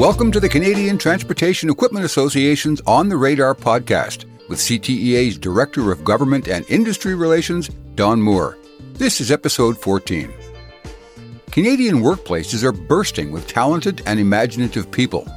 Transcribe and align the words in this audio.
Welcome 0.00 0.32
to 0.32 0.40
the 0.40 0.48
Canadian 0.48 0.96
Transportation 0.96 1.68
Equipment 1.68 2.06
Association's 2.06 2.80
On 2.86 3.10
the 3.10 3.18
Radar 3.18 3.54
podcast 3.54 4.24
with 4.48 4.58
CTEA's 4.58 5.36
Director 5.36 5.92
of 5.92 6.04
Government 6.04 6.48
and 6.48 6.64
Industry 6.70 7.14
Relations, 7.14 7.68
Don 7.96 8.22
Moore. 8.22 8.56
This 8.94 9.20
is 9.20 9.30
episode 9.30 9.76
14. 9.76 10.32
Canadian 11.50 11.96
workplaces 11.96 12.62
are 12.62 12.72
bursting 12.72 13.30
with 13.30 13.46
talented 13.46 14.00
and 14.06 14.18
imaginative 14.18 14.90
people. 14.90 15.28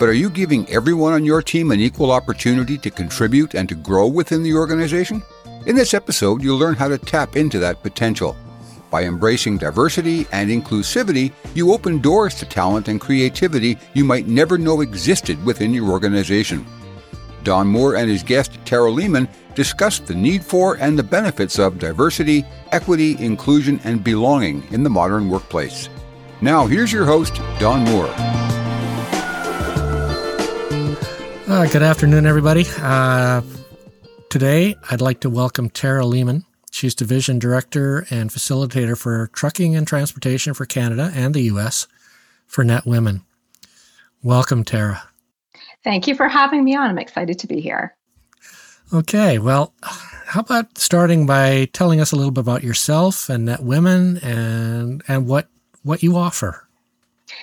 But 0.00 0.08
are 0.08 0.14
you 0.14 0.30
giving 0.30 0.68
everyone 0.68 1.12
on 1.12 1.24
your 1.24 1.40
team 1.40 1.70
an 1.70 1.78
equal 1.78 2.10
opportunity 2.10 2.76
to 2.76 2.90
contribute 2.90 3.54
and 3.54 3.68
to 3.68 3.76
grow 3.76 4.08
within 4.08 4.42
the 4.42 4.54
organization? 4.54 5.22
In 5.66 5.76
this 5.76 5.94
episode, 5.94 6.42
you'll 6.42 6.58
learn 6.58 6.74
how 6.74 6.88
to 6.88 6.98
tap 6.98 7.36
into 7.36 7.60
that 7.60 7.84
potential 7.84 8.36
by 8.90 9.04
embracing 9.04 9.58
diversity 9.58 10.26
and 10.32 10.50
inclusivity, 10.50 11.32
you 11.54 11.72
open 11.72 12.00
doors 12.00 12.34
to 12.36 12.46
talent 12.46 12.88
and 12.88 13.00
creativity 13.00 13.76
you 13.94 14.04
might 14.04 14.26
never 14.26 14.58
know 14.58 14.80
existed 14.80 15.42
within 15.44 15.72
your 15.72 15.90
organization. 15.90 16.66
Don 17.44 17.66
Moore 17.66 17.96
and 17.96 18.10
his 18.10 18.22
guest, 18.22 18.58
Tara 18.64 18.90
Lehman, 18.90 19.28
discussed 19.54 20.06
the 20.06 20.14
need 20.14 20.44
for 20.44 20.76
and 20.76 20.98
the 20.98 21.02
benefits 21.02 21.58
of 21.58 21.78
diversity, 21.78 22.44
equity, 22.72 23.16
inclusion, 23.18 23.80
and 23.84 24.04
belonging 24.04 24.66
in 24.70 24.82
the 24.82 24.90
modern 24.90 25.28
workplace. 25.28 25.88
Now, 26.40 26.66
here's 26.66 26.92
your 26.92 27.04
host, 27.04 27.34
Don 27.58 27.84
Moore. 27.84 28.12
Uh, 31.48 31.66
good 31.72 31.82
afternoon, 31.82 32.26
everybody. 32.26 32.66
Uh, 32.78 33.40
today, 34.28 34.76
I'd 34.90 35.00
like 35.00 35.20
to 35.20 35.30
welcome 35.30 35.70
Tara 35.70 36.04
Lehman. 36.04 36.44
She's 36.78 36.94
Division 36.94 37.40
Director 37.40 38.06
and 38.08 38.30
Facilitator 38.30 38.96
for 38.96 39.26
Trucking 39.32 39.74
and 39.74 39.84
Transportation 39.84 40.54
for 40.54 40.64
Canada 40.64 41.10
and 41.12 41.34
the 41.34 41.40
U.S. 41.40 41.88
for 42.46 42.62
Netwomen. 42.62 43.22
Welcome, 44.22 44.62
Tara. 44.62 45.02
Thank 45.82 46.06
you 46.06 46.14
for 46.14 46.28
having 46.28 46.62
me 46.62 46.76
on. 46.76 46.88
I'm 46.88 46.98
excited 47.00 47.36
to 47.40 47.48
be 47.48 47.60
here. 47.60 47.96
Okay, 48.94 49.40
well, 49.40 49.74
how 49.82 50.38
about 50.38 50.78
starting 50.78 51.26
by 51.26 51.64
telling 51.72 52.00
us 52.00 52.12
a 52.12 52.16
little 52.16 52.30
bit 52.30 52.42
about 52.42 52.62
yourself 52.62 53.28
and 53.28 53.48
Netwomen 53.48 54.22
and 54.22 55.02
and 55.08 55.26
what 55.26 55.48
what 55.82 56.04
you 56.04 56.16
offer? 56.16 56.68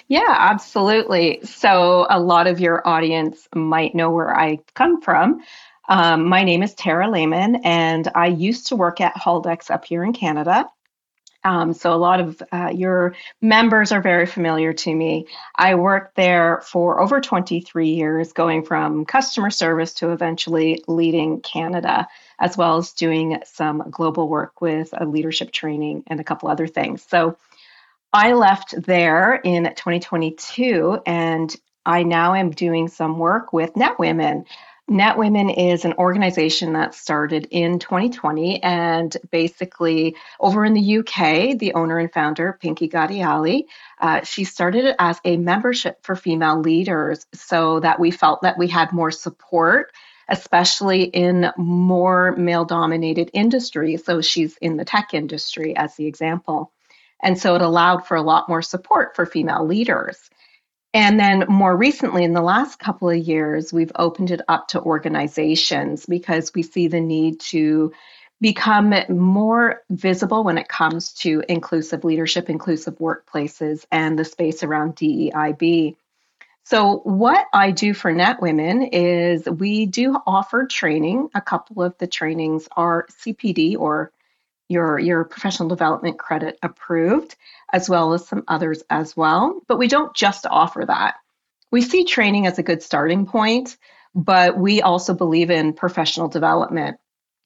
Yeah, 0.08 0.24
absolutely. 0.30 1.42
So, 1.44 2.08
a 2.10 2.22
lot 2.22 2.48
of 2.48 2.62
your 2.62 2.88
audience 2.88 3.50
might 3.54 3.96
know 3.96 4.10
where 4.12 4.34
I 4.34 4.60
come 4.76 5.02
from. 5.02 5.42
Um, 5.88 6.28
my 6.28 6.44
name 6.44 6.64
is 6.64 6.74
Tara 6.74 7.10
Lehman, 7.10 7.58
and 7.64 8.10
I 8.16 8.28
used 8.28 8.68
to 8.68 8.76
work 8.76 9.02
at 9.02 9.16
Haldex 9.16 9.70
up 9.70 9.86
here 9.86 10.04
in 10.04 10.14
Canada. 10.14 10.68
Um, 11.44 11.74
so 11.74 11.94
a 11.94 11.96
lot 11.96 12.20
of 12.20 12.42
uh, 12.52 12.72
your 12.74 13.16
members 13.40 13.92
are 13.92 14.02
very 14.02 14.26
familiar 14.26 14.74
to 14.74 14.94
me. 14.94 15.28
I 15.56 15.76
worked 15.76 16.16
there 16.16 16.62
for 16.66 17.00
over 17.00 17.22
23 17.22 17.90
years, 17.90 18.34
going 18.34 18.66
from 18.66 19.06
customer 19.06 19.52
service 19.52 19.94
to 19.96 20.12
eventually 20.12 20.84
leading 20.88 21.42
Canada, 21.42 22.08
as 22.40 22.58
well 22.58 22.78
as 22.78 22.94
doing 22.94 23.44
some 23.46 23.92
global 23.92 24.28
work 24.28 24.60
with 24.60 24.90
a 24.94 25.06
leadership 25.06 25.52
training 25.52 26.04
and 26.08 26.20
a 26.20 26.24
couple 26.24 26.50
other 26.50 26.66
things. 26.66 27.06
So 27.08 27.38
I 28.12 28.34
left 28.34 28.74
there 28.82 29.36
in 29.36 29.66
2022, 29.66 31.00
and 31.06 31.56
I 31.86 32.02
now 32.02 32.34
am 32.34 32.50
doing 32.50 32.88
some 32.88 33.20
work 33.20 33.54
with 33.54 33.74
Netwomen. 33.74 34.46
Netwomen 34.90 35.52
is 35.58 35.84
an 35.84 35.94
organization 35.94 36.74
that 36.74 36.94
started 36.94 37.48
in 37.50 37.80
2020 37.80 38.62
and 38.62 39.18
basically 39.32 40.16
over 40.40 40.64
in 40.64 40.76
the 40.76 40.98
UK, 41.00 41.58
the 41.58 41.74
owner 41.74 41.98
and 41.98 42.14
founder, 42.14 42.58
Pinky 42.62 42.88
Gadiali, 42.88 43.64
uh, 44.00 44.24
she 44.24 44.44
started 44.44 44.86
it 44.86 44.96
as 45.00 45.20
a 45.26 45.38
membership 45.38 46.04
for 46.04 46.16
female 46.16 46.60
leaders 46.60 47.26
so 47.34 47.80
that 47.80 48.00
we 48.00 48.12
felt 48.12 48.44
that 48.44 48.60
we 48.60 48.68
had 48.68 48.92
more 48.92 49.10
support, 49.10 49.92
especially 50.30 51.04
in 51.04 51.52
more 51.58 52.36
male 52.36 52.66
dominated 52.66 53.32
industries. 53.34 54.06
So 54.06 54.22
she's 54.22 54.56
in 54.58 54.78
the 54.78 54.86
tech 54.86 55.16
industry 55.16 55.76
as 55.76 55.96
the 55.96 56.06
example. 56.06 56.72
And 57.24 57.40
so 57.40 57.56
it 57.56 57.64
allowed 57.64 58.06
for 58.06 58.18
a 58.18 58.22
lot 58.22 58.48
more 58.48 58.62
support 58.62 59.16
for 59.16 59.26
female 59.26 59.66
leaders. 59.66 60.30
And 60.96 61.20
then 61.20 61.44
more 61.50 61.76
recently, 61.76 62.24
in 62.24 62.32
the 62.32 62.42
last 62.42 62.80
couple 62.80 63.10
of 63.10 63.18
years, 63.18 63.74
we've 63.74 63.92
opened 63.98 64.32
it 64.32 64.40
up 64.48 64.70
to 64.70 64.80
organizations 64.80 66.06
because 66.06 66.54
we 66.56 66.64
see 66.64 66.88
the 66.88 67.02
need 67.02 67.42
to 67.52 67.92
become 68.40 68.94
more 69.10 69.82
visible 69.90 70.46
when 70.46 70.58
it 70.58 70.70
comes 70.70 71.12
to 71.16 71.44
inclusive 71.50 72.06
leadership, 72.06 72.50
inclusive 72.50 72.98
workplaces, 73.00 73.86
and 73.92 74.18
the 74.18 74.24
space 74.24 74.64
around 74.64 74.96
DEIB. 74.96 75.98
So, 76.64 77.00
what 77.00 77.46
I 77.52 77.72
do 77.72 77.94
for 77.94 78.14
Netwomen 78.14 78.88
is 78.94 79.50
we 79.50 79.88
do 79.88 80.16
offer 80.26 80.66
training. 80.66 81.28
A 81.36 81.42
couple 81.42 81.84
of 81.84 81.98
the 81.98 82.08
trainings 82.08 82.70
are 82.72 83.06
CPD 83.22 83.78
or 83.78 84.14
your, 84.68 85.00
your 85.00 85.24
professional 85.24 85.70
development 85.70 86.18
credit 86.18 86.58
approved 86.64 87.36
as 87.72 87.90
well 87.90 88.14
as 88.14 88.28
some 88.28 88.44
others 88.48 88.84
as 88.90 89.16
well. 89.16 89.62
But 89.68 89.78
we 89.78 89.88
don't 89.88 90.16
just 90.16 90.46
offer 90.46 90.86
that. 90.86 91.16
We 91.72 91.82
see 91.82 92.06
training 92.06 92.48
as 92.48 92.60
a 92.60 92.64
good 92.64 92.82
starting 92.82 93.26
point, 93.26 93.78
but 94.14 94.58
we 94.58 94.82
also 94.82 95.14
believe 95.14 95.52
in 95.52 95.74
professional 95.74 96.30
development. 96.30 96.98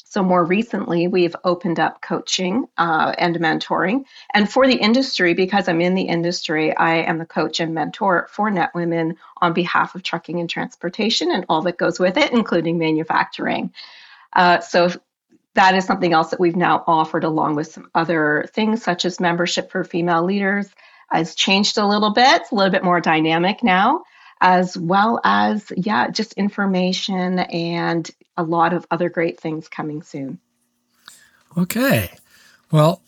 So, 0.06 0.24
more 0.24 0.44
recently, 0.44 1.07
we've 1.07 1.35
opened 1.44 1.80
up 1.80 2.02
coaching 2.02 2.66
uh, 2.80 3.13
and 3.16 3.36
mentoring. 3.36 4.06
And 4.34 4.51
for 4.51 4.66
the 4.66 4.75
industry, 4.75 5.36
because 5.36 5.68
I'm 5.68 5.81
in 5.81 5.94
the 5.94 6.03
industry, 6.03 6.75
I 6.75 7.01
am 7.03 7.19
the 7.19 7.28
coach 7.28 7.59
and 7.59 7.75
mentor 7.75 8.28
for 8.31 8.50
Netwomen 8.50 9.18
on 9.38 9.53
behalf 9.53 9.94
of 9.94 10.01
trucking 10.01 10.40
and 10.40 10.50
transportation 10.50 11.30
and 11.30 11.46
all 11.47 11.62
that 11.62 11.78
goes 11.78 12.00
with 12.00 12.18
it, 12.18 12.31
including 12.31 12.80
manufacturing. 12.80 13.72
Uh, 14.34 14.62
so, 14.62 14.90
that 15.59 15.75
is 15.75 15.83
something 15.83 16.13
else 16.13 16.29
that 16.29 16.39
we've 16.39 16.55
now 16.55 16.85
offered 16.87 17.25
along 17.25 17.53
with 17.55 17.67
some 17.67 17.89
other 17.93 18.45
things 18.53 18.81
such 18.81 19.03
as 19.03 19.19
membership 19.19 19.69
for 19.69 19.83
female 19.83 20.23
leaders 20.23 20.69
has 21.11 21.35
changed 21.35 21.77
a 21.77 21.85
little 21.85 22.13
bit. 22.13 22.41
It's 22.41 22.51
a 22.51 22.55
little 22.55 22.71
bit 22.71 22.81
more 22.81 23.01
dynamic 23.01 23.61
now 23.61 24.03
as 24.39 24.77
well 24.77 25.19
as 25.25 25.69
yeah 25.75 26.09
just 26.09 26.31
information 26.35 27.39
and 27.39 28.09
a 28.37 28.43
lot 28.43 28.71
of 28.71 28.87
other 28.89 29.09
great 29.09 29.37
things 29.37 29.67
coming 29.67 30.01
soon. 30.01 30.39
Okay. 31.57 32.09
Well 32.71 33.01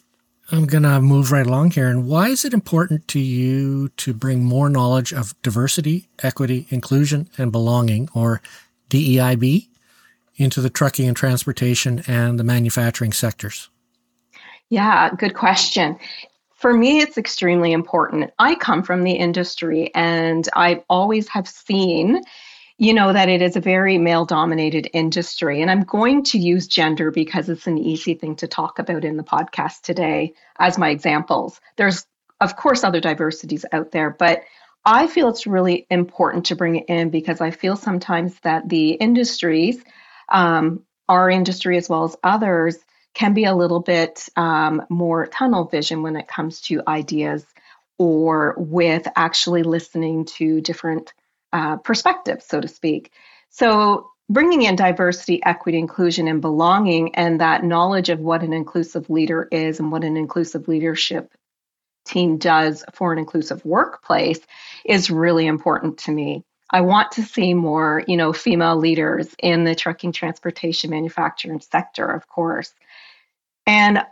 i'm 0.51 0.65
going 0.65 0.83
to 0.83 0.99
move 0.99 1.31
right 1.31 1.47
along 1.47 1.71
here. 1.71 1.87
And 1.87 2.05
why 2.05 2.27
is 2.27 2.43
it 2.43 2.53
important 2.53 3.07
to 3.07 3.19
you 3.19 3.87
to 3.95 4.13
bring 4.13 4.43
more 4.43 4.69
knowledge 4.69 5.13
of 5.13 5.41
diversity 5.41 6.09
equity 6.21 6.67
inclusion 6.69 7.29
and 7.37 7.49
belonging 7.49 8.09
or 8.13 8.41
DEIB 8.89 9.69
into 10.41 10.61
the 10.61 10.69
trucking 10.69 11.07
and 11.07 11.17
transportation 11.17 12.03
and 12.07 12.39
the 12.39 12.43
manufacturing 12.43 13.13
sectors? 13.13 13.69
Yeah, 14.69 15.09
good 15.15 15.33
question. 15.33 15.97
For 16.55 16.73
me, 16.73 16.99
it's 16.99 17.17
extremely 17.17 17.71
important. 17.73 18.31
I 18.39 18.55
come 18.55 18.83
from 18.83 19.03
the 19.03 19.13
industry 19.13 19.91
and 19.95 20.47
I 20.55 20.83
always 20.89 21.27
have 21.27 21.47
seen, 21.47 22.21
you 22.77 22.93
know, 22.93 23.11
that 23.11 23.29
it 23.29 23.41
is 23.41 23.55
a 23.55 23.61
very 23.61 23.97
male 23.97 24.25
dominated 24.25 24.89
industry. 24.93 25.61
And 25.61 25.69
I'm 25.69 25.83
going 25.83 26.23
to 26.25 26.37
use 26.37 26.67
gender 26.67 27.11
because 27.11 27.49
it's 27.49 27.67
an 27.67 27.77
easy 27.77 28.13
thing 28.13 28.35
to 28.37 28.47
talk 28.47 28.79
about 28.79 29.03
in 29.03 29.17
the 29.17 29.23
podcast 29.23 29.81
today 29.81 30.33
as 30.59 30.77
my 30.77 30.89
examples. 30.89 31.59
There's, 31.75 32.05
of 32.39 32.55
course, 32.55 32.83
other 32.83 33.01
diversities 33.01 33.65
out 33.73 33.91
there, 33.91 34.11
but 34.11 34.43
I 34.85 35.07
feel 35.07 35.29
it's 35.29 35.45
really 35.45 35.85
important 35.89 36.45
to 36.47 36.55
bring 36.55 36.77
it 36.77 36.85
in 36.87 37.09
because 37.09 37.41
I 37.41 37.51
feel 37.51 37.75
sometimes 37.75 38.39
that 38.39 38.69
the 38.69 38.91
industries 38.91 39.83
um, 40.31 40.83
our 41.07 41.29
industry 41.29 41.77
as 41.77 41.89
well 41.89 42.05
as 42.05 42.15
others 42.23 42.77
can 43.13 43.33
be 43.33 43.43
a 43.43 43.55
little 43.55 43.81
bit 43.81 44.27
um, 44.35 44.83
more 44.89 45.27
tunnel 45.27 45.65
vision 45.65 46.01
when 46.01 46.15
it 46.15 46.27
comes 46.27 46.61
to 46.61 46.81
ideas 46.87 47.45
or 47.99 48.55
with 48.57 49.07
actually 49.15 49.63
listening 49.63 50.25
to 50.25 50.61
different 50.61 51.13
uh, 51.53 51.77
perspectives, 51.77 52.45
so 52.45 52.61
to 52.61 52.67
speak. 52.67 53.11
So, 53.49 54.09
bringing 54.29 54.61
in 54.61 54.77
diversity, 54.77 55.43
equity, 55.43 55.77
inclusion, 55.77 56.27
and 56.27 56.41
belonging, 56.41 57.15
and 57.15 57.41
that 57.41 57.63
knowledge 57.63 58.09
of 58.09 58.19
what 58.19 58.43
an 58.43 58.53
inclusive 58.53 59.09
leader 59.09 59.47
is 59.51 59.79
and 59.79 59.91
what 59.91 60.05
an 60.05 60.15
inclusive 60.15 60.67
leadership 60.69 61.31
team 62.05 62.37
does 62.37 62.83
for 62.93 63.11
an 63.11 63.19
inclusive 63.19 63.63
workplace 63.65 64.39
is 64.85 65.11
really 65.11 65.45
important 65.45 65.99
to 65.99 66.11
me. 66.11 66.43
I 66.71 66.81
want 66.81 67.11
to 67.13 67.23
see 67.23 67.53
more, 67.53 68.03
you 68.07 68.15
know, 68.17 68.31
female 68.33 68.77
leaders 68.77 69.35
in 69.39 69.65
the 69.65 69.75
trucking, 69.75 70.13
transportation, 70.13 70.89
manufacturing 70.89 71.59
sector, 71.59 72.05
of 72.05 72.27
course. 72.27 72.73
And 73.67 74.03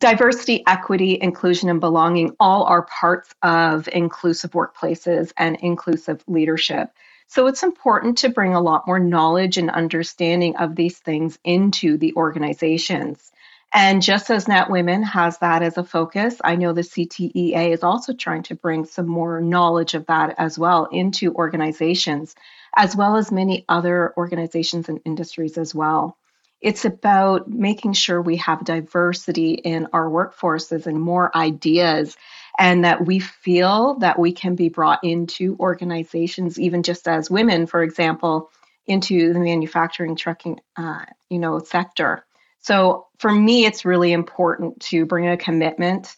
diversity, 0.00 0.64
equity, 0.66 1.18
inclusion, 1.20 1.68
and 1.68 1.80
belonging 1.80 2.34
all 2.40 2.64
are 2.64 2.82
parts 2.82 3.34
of 3.42 3.88
inclusive 3.92 4.50
workplaces 4.52 5.32
and 5.36 5.56
inclusive 5.60 6.22
leadership. 6.26 6.90
So 7.26 7.46
it's 7.46 7.62
important 7.62 8.18
to 8.18 8.30
bring 8.30 8.54
a 8.54 8.60
lot 8.60 8.86
more 8.86 8.98
knowledge 8.98 9.58
and 9.58 9.70
understanding 9.70 10.56
of 10.56 10.76
these 10.76 10.98
things 10.98 11.38
into 11.44 11.98
the 11.98 12.14
organizations. 12.14 13.30
And 13.72 14.00
just 14.00 14.30
as 14.30 14.46
Netwomen 14.46 15.04
has 15.04 15.38
that 15.38 15.62
as 15.62 15.76
a 15.76 15.84
focus, 15.84 16.36
I 16.42 16.56
know 16.56 16.72
the 16.72 16.80
CTEA 16.80 17.72
is 17.72 17.82
also 17.82 18.14
trying 18.14 18.42
to 18.44 18.54
bring 18.54 18.86
some 18.86 19.06
more 19.06 19.42
knowledge 19.42 19.94
of 19.94 20.06
that 20.06 20.34
as 20.38 20.58
well 20.58 20.86
into 20.86 21.34
organizations, 21.34 22.34
as 22.74 22.96
well 22.96 23.16
as 23.16 23.30
many 23.30 23.66
other 23.68 24.14
organizations 24.16 24.88
and 24.88 25.00
industries 25.04 25.58
as 25.58 25.74
well. 25.74 26.16
It's 26.60 26.86
about 26.86 27.48
making 27.48 27.92
sure 27.92 28.20
we 28.20 28.36
have 28.38 28.64
diversity 28.64 29.52
in 29.52 29.88
our 29.92 30.08
workforces 30.08 30.86
and 30.86 31.00
more 31.00 31.36
ideas, 31.36 32.16
and 32.58 32.84
that 32.84 33.04
we 33.04 33.20
feel 33.20 33.96
that 33.96 34.18
we 34.18 34.32
can 34.32 34.56
be 34.56 34.70
brought 34.70 35.04
into 35.04 35.56
organizations, 35.60 36.58
even 36.58 36.82
just 36.82 37.06
as 37.06 37.30
women, 37.30 37.66
for 37.66 37.82
example, 37.82 38.50
into 38.86 39.32
the 39.34 39.38
manufacturing 39.38 40.16
trucking, 40.16 40.58
uh, 40.76 41.04
you 41.28 41.38
know, 41.38 41.58
sector. 41.58 42.24
So 42.60 43.06
for 43.18 43.32
me, 43.32 43.64
it's 43.64 43.84
really 43.84 44.12
important 44.12 44.80
to 44.80 45.06
bring 45.06 45.28
a 45.28 45.36
commitment 45.36 46.14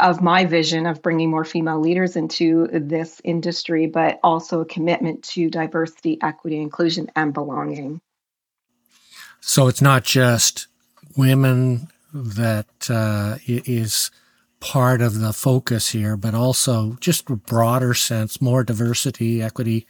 of 0.00 0.20
my 0.20 0.44
vision 0.44 0.86
of 0.86 1.02
bringing 1.02 1.30
more 1.30 1.44
female 1.44 1.80
leaders 1.80 2.16
into 2.16 2.68
this 2.72 3.20
industry, 3.24 3.86
but 3.86 4.18
also 4.22 4.60
a 4.60 4.66
commitment 4.66 5.22
to 5.22 5.48
diversity, 5.48 6.18
equity, 6.20 6.60
inclusion, 6.60 7.10
and 7.14 7.32
belonging. 7.32 8.00
So 9.40 9.68
it's 9.68 9.82
not 9.82 10.04
just 10.04 10.66
women 11.16 11.88
that 12.12 12.90
uh, 12.90 13.38
is 13.46 14.10
part 14.60 15.02
of 15.02 15.20
the 15.20 15.32
focus 15.32 15.90
here, 15.90 16.16
but 16.16 16.34
also 16.34 16.96
just 17.00 17.28
a 17.28 17.36
broader 17.36 17.94
sense, 17.94 18.40
more 18.40 18.64
diversity, 18.64 19.42
equity, 19.42 19.86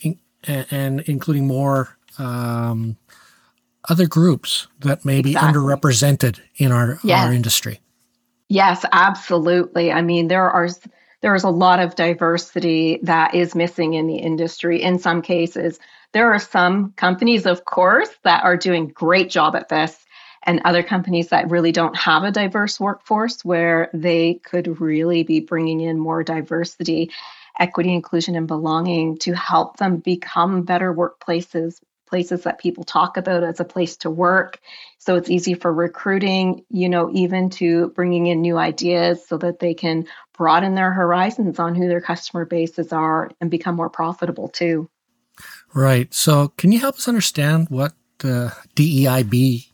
in, 0.00 0.18
and, 0.44 1.00
including 1.00 1.46
more 1.46 1.98
um, 2.18 2.96
other 3.88 4.06
groups 4.06 4.68
that 4.80 5.04
may 5.04 5.22
be 5.22 5.34
underrepresented 5.34 6.40
in 6.56 6.72
our, 6.72 6.98
yes. 7.02 7.26
our 7.26 7.32
industry. 7.32 7.80
Yes, 8.48 8.84
absolutely. 8.92 9.92
I 9.92 10.02
mean, 10.02 10.28
there 10.28 10.50
are 10.50 10.68
there 11.22 11.34
is 11.34 11.44
a 11.44 11.50
lot 11.50 11.80
of 11.80 11.94
diversity 11.96 12.98
that 13.02 13.34
is 13.34 13.54
missing 13.54 13.92
in 13.92 14.06
the 14.06 14.16
industry 14.16 14.82
in 14.82 14.98
some 14.98 15.20
cases 15.20 15.78
there 16.12 16.32
are 16.32 16.40
some 16.40 16.92
companies, 16.92 17.46
of 17.46 17.64
course, 17.64 18.10
that 18.24 18.42
are 18.42 18.56
doing 18.56 18.88
great 18.88 19.30
job 19.30 19.54
at 19.54 19.68
this 19.68 19.96
and 20.42 20.60
other 20.64 20.82
companies 20.82 21.28
that 21.28 21.50
really 21.50 21.70
don't 21.70 21.96
have 21.96 22.24
a 22.24 22.32
diverse 22.32 22.80
workforce 22.80 23.44
where 23.44 23.90
they 23.92 24.34
could 24.34 24.80
really 24.80 25.22
be 25.22 25.40
bringing 25.40 25.80
in 25.80 25.98
more 25.98 26.24
diversity, 26.24 27.10
equity, 27.58 27.94
inclusion, 27.94 28.34
and 28.34 28.48
belonging 28.48 29.18
to 29.18 29.32
help 29.34 29.76
them 29.76 29.98
become 29.98 30.62
better 30.62 30.92
workplaces, 30.92 31.80
places 32.10 32.42
that 32.42 32.58
people 32.58 32.84
talk 32.84 33.16
about 33.16 33.44
as 33.44 33.60
a 33.60 33.64
place 33.64 33.96
to 33.98 34.10
work. 34.10 34.58
So 34.98 35.14
it's 35.14 35.30
easy 35.30 35.54
for 35.54 35.72
recruiting, 35.72 36.64
you 36.68 36.88
know, 36.88 37.10
even 37.14 37.48
to 37.50 37.88
bringing 37.90 38.26
in 38.26 38.42
new 38.42 38.58
ideas 38.58 39.26
so 39.26 39.38
that 39.38 39.60
they 39.60 39.72
can 39.72 40.06
broaden 40.36 40.74
their 40.74 40.92
horizons 40.92 41.58
on 41.58 41.74
who 41.74 41.88
their 41.88 42.00
customer 42.00 42.44
bases 42.44 42.92
are 42.92 43.30
and 43.40 43.50
become 43.50 43.76
more 43.76 43.88
profitable 43.88 44.48
too. 44.48 44.90
Right. 45.72 46.12
So, 46.12 46.48
can 46.48 46.72
you 46.72 46.80
help 46.80 46.96
us 46.96 47.08
understand 47.08 47.68
what 47.70 47.92
uh, 48.24 48.50
the 48.74 49.04
DEIB 49.06 49.70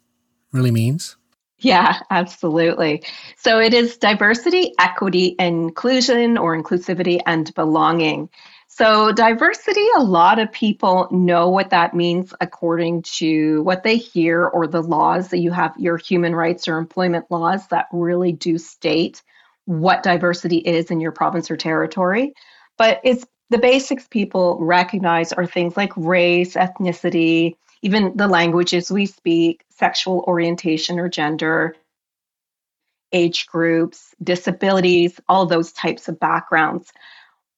really 0.52 0.70
means? 0.70 1.16
Yeah, 1.58 2.00
absolutely. 2.10 3.02
So 3.38 3.60
it 3.60 3.72
is 3.72 3.96
diversity, 3.96 4.74
equity, 4.78 5.34
inclusion, 5.38 6.36
or 6.36 6.60
inclusivity 6.60 7.20
and 7.24 7.52
belonging. 7.54 8.28
So, 8.68 9.12
diversity, 9.12 9.86
a 9.96 10.02
lot 10.02 10.38
of 10.38 10.52
people 10.52 11.08
know 11.10 11.48
what 11.48 11.70
that 11.70 11.94
means 11.94 12.34
according 12.40 13.02
to 13.02 13.62
what 13.62 13.82
they 13.82 13.96
hear 13.96 14.44
or 14.44 14.66
the 14.66 14.82
laws 14.82 15.28
that 15.28 15.38
you 15.38 15.50
have, 15.52 15.74
your 15.78 15.96
human 15.96 16.34
rights 16.34 16.68
or 16.68 16.76
employment 16.76 17.26
laws 17.30 17.66
that 17.68 17.86
really 17.92 18.32
do 18.32 18.58
state 18.58 19.22
what 19.64 20.02
diversity 20.02 20.58
is 20.58 20.90
in 20.90 21.00
your 21.00 21.12
province 21.12 21.50
or 21.50 21.56
territory. 21.56 22.34
But 22.76 23.00
it's 23.04 23.24
the 23.50 23.58
basics 23.58 24.08
people 24.08 24.58
recognize 24.60 25.32
are 25.32 25.46
things 25.46 25.76
like 25.76 25.92
race, 25.96 26.54
ethnicity, 26.54 27.54
even 27.82 28.16
the 28.16 28.28
languages 28.28 28.90
we 28.90 29.06
speak, 29.06 29.64
sexual 29.70 30.24
orientation 30.26 30.98
or 30.98 31.08
gender, 31.08 31.76
age 33.12 33.46
groups, 33.46 34.14
disabilities, 34.22 35.20
all 35.28 35.46
those 35.46 35.72
types 35.72 36.08
of 36.08 36.18
backgrounds. 36.18 36.92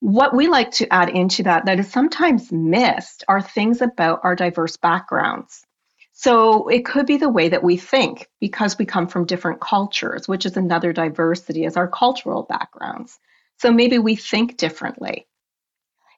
What 0.01 0.35
we 0.35 0.47
like 0.47 0.71
to 0.73 0.93
add 0.93 1.09
into 1.09 1.43
that 1.43 1.67
that 1.67 1.81
is 1.81 1.91
sometimes 1.91 2.53
missed 2.53 3.25
are 3.27 3.43
things 3.43 3.83
about 3.83 4.21
our 4.23 4.37
diverse 4.37 4.77
backgrounds. 4.77 5.65
So 6.13 6.69
it 6.69 6.85
could 6.85 7.07
be 7.07 7.17
the 7.17 7.29
way 7.29 7.49
that 7.49 7.63
we 7.63 7.77
think 7.77 8.29
because 8.41 8.77
we 8.79 8.87
come 8.87 9.07
from 9.07 9.25
different 9.25 9.61
cultures, 9.61 10.27
which 10.27 10.47
is 10.47 10.57
another 10.57 10.93
diversity 10.93 11.65
as 11.65 11.77
our 11.77 11.89
cultural 11.89 12.43
backgrounds. 12.43 13.19
So 13.59 13.73
maybe 13.73 13.99
we 13.99 14.17
think 14.17 14.57
differently. 14.57 15.27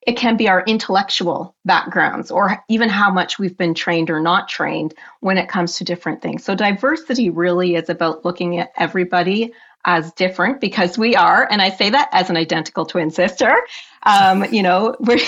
It 0.07 0.17
can 0.17 0.39
be 0.39 0.49
our 0.49 0.65
intellectual 0.65 1.55
backgrounds 1.67 2.31
or 2.31 2.65
even 2.69 2.89
how 2.89 3.11
much 3.11 3.39
we've 3.39 3.59
been 3.59 3.75
trained 3.75 4.09
or 4.09 4.21
not 4.21 4.49
trained 4.49 4.95
when 5.21 5.37
it 5.37 5.51
comes 5.51 5.77
to 5.77 5.85
different 5.85 6.23
things. 6.23 6.45
So, 6.45 6.55
diversity 6.55 7.29
really 7.29 7.75
is 7.75 7.91
about 7.91 8.25
looking 8.25 8.59
at 8.59 8.73
everybody 8.79 9.53
as 9.85 10.13
different 10.13 10.61
because 10.61 10.99
we 10.99 11.17
are, 11.17 11.47
and 11.51 11.63
I 11.63 11.71
say 11.71 11.91
that 11.91 12.09
as 12.13 12.31
an 12.31 12.37
identical 12.37 12.85
twin 12.85 13.11
sister. 13.11 13.55
Um, 14.03 14.45
you 14.53 14.63
know, 14.63 14.97
we're 15.01 15.19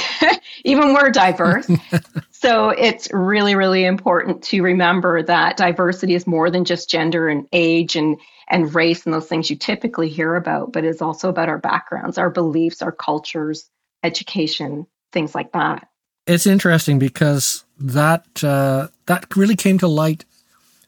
even 0.65 0.95
we're 0.95 1.11
diverse. 1.11 1.71
so 2.31 2.71
it's 2.71 3.09
really, 3.13 3.55
really 3.55 3.85
important 3.85 4.43
to 4.45 4.63
remember 4.63 5.23
that 5.23 5.57
diversity 5.57 6.15
is 6.15 6.27
more 6.27 6.51
than 6.51 6.65
just 6.65 6.91
gender 6.91 7.29
and 7.29 7.47
age 7.53 7.97
and 7.97 8.19
and 8.49 8.75
race 8.75 9.07
and 9.07 9.15
those 9.15 9.29
things 9.29 9.49
you 9.49 9.57
typically 9.57 10.09
hear 10.09 10.35
about, 10.35 10.73
but 10.73 10.85
is 10.85 11.01
also 11.01 11.29
about 11.29 11.49
our 11.49 11.59
backgrounds, 11.59 12.19
our 12.19 12.29
beliefs, 12.29 12.83
our 12.83 12.93
cultures, 12.93 13.71
education, 14.03 14.87
things 15.13 15.35
like 15.35 15.53
that. 15.53 15.89
It's 16.27 16.47
interesting 16.47 16.99
because 16.99 17.65
that 17.79 18.45
uh, 18.45 18.89
that 19.07 19.37
really 19.37 19.57
came 19.57 19.79
to 19.79 19.89
light 19.89 20.25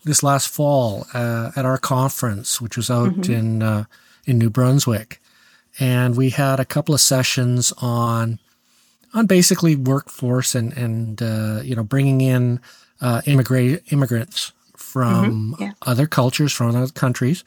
this 0.05 0.23
last 0.23 0.49
fall 0.49 1.07
uh, 1.15 1.51
at 1.57 1.65
our 1.65 1.79
conference, 1.79 2.61
which 2.61 2.77
was 2.77 2.91
out 2.91 3.13
mm-hmm. 3.13 3.33
in 3.33 3.63
uh, 3.63 3.85
in 4.27 4.39
New 4.39 4.51
Brunswick, 4.51 5.21
and 5.79 6.17
we 6.17 6.31
had 6.31 6.61
a 6.61 6.65
couple 6.65 6.95
of 6.95 7.01
sessions 7.01 7.73
on 7.79 8.39
on 9.13 9.27
basically 9.27 9.77
workforce 9.77 10.55
and 10.55 10.73
and 10.75 11.23
uh, 11.23 11.61
you 11.63 11.75
know 11.75 11.85
bringing 11.85 12.21
in 12.21 12.61
uh, 13.01 13.23
immigrant 13.27 13.83
immigrants 13.93 14.53
from 14.77 15.55
mm-hmm. 15.55 15.63
yeah. 15.63 15.73
other 15.83 16.07
cultures 16.07 16.53
from 16.53 16.75
other 16.75 16.93
countries, 16.93 17.45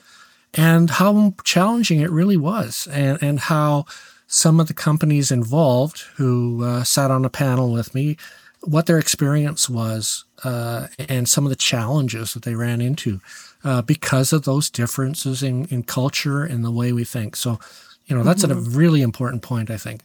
and 0.54 0.90
how 0.90 1.34
challenging 1.44 2.02
it 2.02 2.10
really 2.10 2.38
was, 2.38 2.88
and 2.92 3.22
and 3.22 3.40
how 3.42 3.86
some 4.28 4.60
of 4.60 4.68
the 4.68 4.74
companies 4.74 5.32
involved 5.32 6.02
who 6.18 6.64
uh, 6.64 6.84
sat 6.84 7.10
on 7.10 7.24
a 7.24 7.30
panel 7.30 7.72
with 7.72 7.96
me, 7.96 8.18
what 8.68 8.86
their 8.86 9.00
experience 9.00 9.70
was, 9.70 10.26
uh, 10.44 10.88
and 11.08 11.30
some 11.30 11.46
of 11.46 11.50
the 11.50 11.56
challenges 11.56 12.34
that 12.34 12.44
they 12.44 12.54
ran 12.54 12.82
into 12.82 13.22
uh, 13.64 13.82
because 13.82 14.34
of 14.34 14.44
those 14.44 14.70
differences 14.70 15.42
in, 15.42 15.66
in 15.68 15.84
culture 15.84 16.44
and 16.44 16.66
the 16.66 16.72
way 16.72 16.92
we 16.92 17.06
think. 17.06 17.38
So, 17.38 17.60
you 18.08 18.16
know, 18.16 18.24
that's 18.24 18.44
mm-hmm. 18.44 18.58
a 18.58 18.78
really 18.78 19.02
important 19.02 19.42
point, 19.42 19.72
I 19.72 19.78
think. 19.78 20.02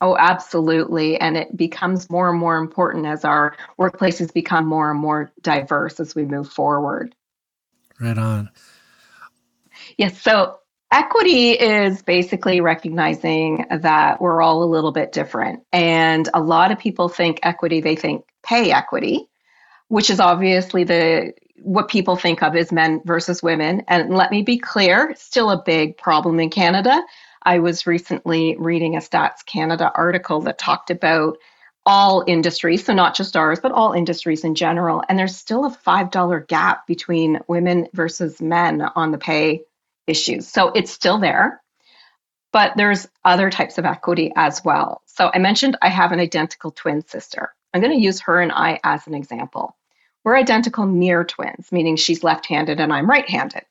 Oh, 0.00 0.16
absolutely. 0.16 1.20
And 1.20 1.36
it 1.36 1.54
becomes 1.54 2.08
more 2.08 2.30
and 2.30 2.38
more 2.38 2.56
important 2.56 3.04
as 3.04 3.26
our 3.26 3.54
workplaces 3.78 4.32
become 4.32 4.66
more 4.66 4.90
and 4.90 4.98
more 4.98 5.30
diverse 5.42 6.00
as 6.00 6.14
we 6.14 6.24
move 6.24 6.48
forward. 6.48 7.14
Right 8.00 8.16
on. 8.16 8.48
Yes. 9.98 10.20
So 10.20 10.58
Equity 10.92 11.52
is 11.52 12.02
basically 12.02 12.60
recognizing 12.60 13.64
that 13.70 14.20
we're 14.20 14.42
all 14.42 14.62
a 14.62 14.66
little 14.66 14.92
bit 14.92 15.10
different. 15.10 15.64
And 15.72 16.28
a 16.34 16.40
lot 16.40 16.70
of 16.70 16.78
people 16.78 17.08
think 17.08 17.40
equity, 17.42 17.80
they 17.80 17.96
think 17.96 18.26
pay 18.42 18.72
equity, 18.72 19.26
which 19.88 20.10
is 20.10 20.20
obviously 20.20 20.84
the 20.84 21.32
what 21.62 21.88
people 21.88 22.16
think 22.16 22.42
of 22.42 22.56
as 22.56 22.72
men 22.72 23.00
versus 23.06 23.42
women. 23.42 23.84
And 23.88 24.14
let 24.14 24.30
me 24.30 24.42
be 24.42 24.58
clear, 24.58 25.14
still 25.16 25.50
a 25.50 25.62
big 25.62 25.96
problem 25.96 26.38
in 26.40 26.50
Canada. 26.50 27.02
I 27.42 27.60
was 27.60 27.86
recently 27.86 28.56
reading 28.58 28.94
a 28.94 28.98
Stats 28.98 29.46
Canada 29.46 29.90
article 29.94 30.42
that 30.42 30.58
talked 30.58 30.90
about 30.90 31.38
all 31.86 32.22
industries, 32.26 32.84
so 32.84 32.92
not 32.92 33.14
just 33.14 33.36
ours, 33.36 33.60
but 33.60 33.72
all 33.72 33.92
industries 33.92 34.44
in 34.44 34.54
general. 34.54 35.02
And 35.08 35.18
there's 35.18 35.36
still 35.36 35.64
a 35.64 35.70
$5 35.70 36.46
gap 36.48 36.86
between 36.86 37.40
women 37.48 37.88
versus 37.94 38.42
men 38.42 38.82
on 38.82 39.10
the 39.10 39.18
pay 39.18 39.62
issues. 40.06 40.48
So 40.48 40.68
it's 40.68 40.90
still 40.90 41.18
there, 41.18 41.62
but 42.52 42.72
there's 42.76 43.08
other 43.24 43.50
types 43.50 43.78
of 43.78 43.84
equity 43.84 44.32
as 44.36 44.62
well. 44.64 45.02
So 45.06 45.30
I 45.32 45.38
mentioned 45.38 45.76
I 45.82 45.88
have 45.88 46.12
an 46.12 46.20
identical 46.20 46.70
twin 46.70 47.06
sister. 47.06 47.54
I'm 47.72 47.80
going 47.80 47.96
to 47.96 48.02
use 48.02 48.20
her 48.20 48.40
and 48.40 48.52
I 48.52 48.80
as 48.84 49.06
an 49.06 49.14
example. 49.14 49.76
We're 50.24 50.36
identical 50.36 50.86
near 50.86 51.24
twins, 51.24 51.72
meaning 51.72 51.96
she's 51.96 52.22
left 52.22 52.46
handed 52.46 52.80
and 52.80 52.92
I'm 52.92 53.08
right 53.10 53.28
handed. 53.28 53.64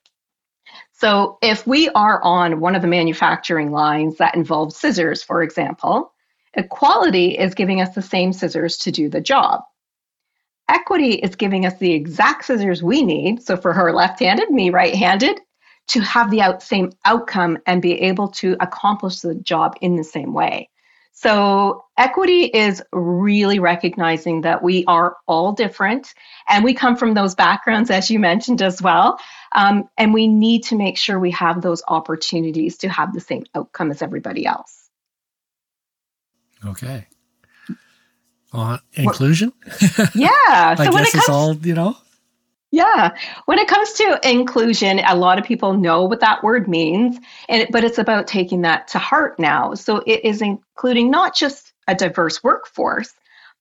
So 0.92 1.38
if 1.42 1.66
we 1.66 1.88
are 1.90 2.22
on 2.22 2.60
one 2.60 2.74
of 2.74 2.82
the 2.82 2.88
manufacturing 2.88 3.72
lines 3.72 4.18
that 4.18 4.34
involves 4.34 4.76
scissors, 4.76 5.22
for 5.22 5.42
example, 5.42 6.12
equality 6.54 7.38
is 7.38 7.54
giving 7.54 7.80
us 7.80 7.94
the 7.94 8.02
same 8.02 8.32
scissors 8.32 8.76
to 8.78 8.92
do 8.92 9.08
the 9.08 9.20
job. 9.20 9.62
equity 10.68 11.12
is 11.14 11.36
giving 11.36 11.66
us 11.66 11.76
the 11.78 11.92
exact 11.92 12.44
scissors 12.44 12.82
we 12.82 13.02
need. 13.02 13.42
So 13.42 13.56
for 13.56 13.72
her 13.72 13.92
left 13.92 14.20
handed, 14.20 14.50
me 14.50 14.70
right 14.70 14.94
handed, 14.94 15.40
to 15.88 16.00
have 16.00 16.30
the 16.30 16.40
out, 16.40 16.62
same 16.62 16.92
outcome 17.04 17.58
and 17.66 17.82
be 17.82 18.00
able 18.02 18.28
to 18.28 18.56
accomplish 18.60 19.20
the 19.20 19.34
job 19.34 19.76
in 19.80 19.96
the 19.96 20.04
same 20.04 20.32
way. 20.32 20.68
So, 21.14 21.84
equity 21.98 22.44
is 22.44 22.82
really 22.90 23.58
recognizing 23.58 24.40
that 24.40 24.62
we 24.62 24.84
are 24.86 25.16
all 25.26 25.52
different 25.52 26.14
and 26.48 26.64
we 26.64 26.72
come 26.72 26.96
from 26.96 27.14
those 27.14 27.34
backgrounds, 27.34 27.90
as 27.90 28.10
you 28.10 28.18
mentioned 28.18 28.62
as 28.62 28.80
well. 28.80 29.18
Um, 29.54 29.88
and 29.98 30.14
we 30.14 30.26
need 30.26 30.64
to 30.64 30.76
make 30.76 30.96
sure 30.96 31.20
we 31.20 31.32
have 31.32 31.60
those 31.60 31.82
opportunities 31.86 32.78
to 32.78 32.88
have 32.88 33.12
the 33.12 33.20
same 33.20 33.44
outcome 33.54 33.90
as 33.90 34.00
everybody 34.00 34.46
else. 34.46 34.88
Okay. 36.64 37.06
Uh, 38.52 38.78
inclusion? 38.94 39.52
Yeah. 40.14 40.28
I 40.34 40.74
so 40.76 40.84
guess 40.84 40.94
when 40.94 41.04
it 41.04 41.14
it's 41.14 41.28
all, 41.28 41.54
you 41.56 41.74
know? 41.74 41.96
Yeah. 42.72 43.14
When 43.44 43.58
it 43.58 43.68
comes 43.68 43.92
to 43.92 44.18
inclusion, 44.24 44.98
a 45.00 45.14
lot 45.14 45.38
of 45.38 45.44
people 45.44 45.74
know 45.74 46.04
what 46.04 46.20
that 46.20 46.42
word 46.42 46.68
means, 46.68 47.18
and 47.50 47.68
but 47.70 47.84
it's 47.84 47.98
about 47.98 48.26
taking 48.26 48.62
that 48.62 48.88
to 48.88 48.98
heart 48.98 49.38
now. 49.38 49.74
So 49.74 49.98
it 50.06 50.24
is 50.24 50.40
including 50.40 51.10
not 51.10 51.36
just 51.36 51.74
a 51.86 51.94
diverse 51.94 52.42
workforce, 52.42 53.12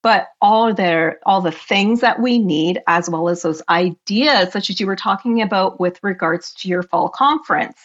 but 0.02 0.28
all 0.42 0.74
their 0.74 1.20
all 1.26 1.42
the 1.42 1.52
things 1.52 2.00
that 2.00 2.22
we 2.22 2.40
need 2.40 2.82
as 2.88 3.10
well 3.10 3.28
as 3.28 3.42
those 3.42 3.62
ideas 3.68 4.54
such 4.54 4.70
as 4.70 4.80
you 4.80 4.88
were 4.88 4.96
talking 4.96 5.42
about 5.42 5.78
with 5.78 6.00
regards 6.04 6.54
to 6.56 6.70
your 6.70 6.84
fall 6.84 7.10
conference 7.10 7.78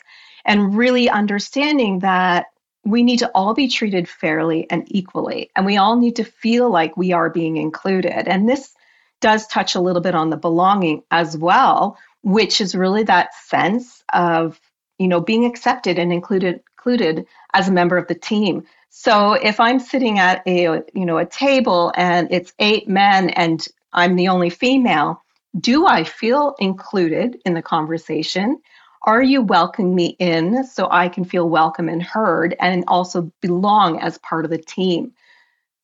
and 0.44 0.76
really 0.76 1.10
understanding 1.10 1.98
that 2.00 2.46
we 2.84 3.02
need 3.02 3.18
to 3.18 3.30
all 3.34 3.52
be 3.52 3.66
treated 3.66 4.08
fairly 4.08 4.70
and 4.70 4.84
equally 4.94 5.50
and 5.56 5.66
we 5.66 5.76
all 5.76 5.96
need 5.96 6.14
to 6.16 6.24
feel 6.24 6.70
like 6.70 6.96
we 6.96 7.12
are 7.12 7.30
being 7.30 7.56
included 7.56 8.28
and 8.28 8.48
this 8.48 8.75
does 9.20 9.46
touch 9.46 9.74
a 9.74 9.80
little 9.80 10.02
bit 10.02 10.14
on 10.14 10.30
the 10.30 10.36
belonging 10.36 11.02
as 11.10 11.36
well, 11.36 11.98
which 12.22 12.60
is 12.60 12.74
really 12.74 13.02
that 13.04 13.34
sense 13.34 14.02
of 14.12 14.60
you 14.98 15.08
know 15.08 15.20
being 15.20 15.44
accepted 15.44 15.98
and 15.98 16.12
included 16.12 16.60
included 16.78 17.26
as 17.54 17.68
a 17.68 17.72
member 17.72 17.96
of 17.96 18.06
the 18.06 18.14
team. 18.14 18.64
So 18.90 19.32
if 19.32 19.60
I'm 19.60 19.78
sitting 19.78 20.18
at 20.18 20.42
a 20.46 20.82
you 20.94 21.06
know 21.06 21.18
a 21.18 21.26
table 21.26 21.92
and 21.96 22.28
it's 22.30 22.52
eight 22.58 22.88
men 22.88 23.30
and 23.30 23.66
I'm 23.92 24.16
the 24.16 24.28
only 24.28 24.50
female, 24.50 25.22
do 25.58 25.86
I 25.86 26.04
feel 26.04 26.54
included 26.58 27.38
in 27.44 27.54
the 27.54 27.62
conversation? 27.62 28.60
Are 29.02 29.22
you 29.22 29.40
welcoming 29.40 29.94
me 29.94 30.16
in 30.18 30.64
so 30.64 30.88
I 30.90 31.08
can 31.08 31.24
feel 31.24 31.48
welcome 31.48 31.88
and 31.88 32.02
heard 32.02 32.56
and 32.58 32.84
also 32.88 33.30
belong 33.40 34.00
as 34.00 34.18
part 34.18 34.44
of 34.44 34.50
the 34.50 34.58
team? 34.58 35.12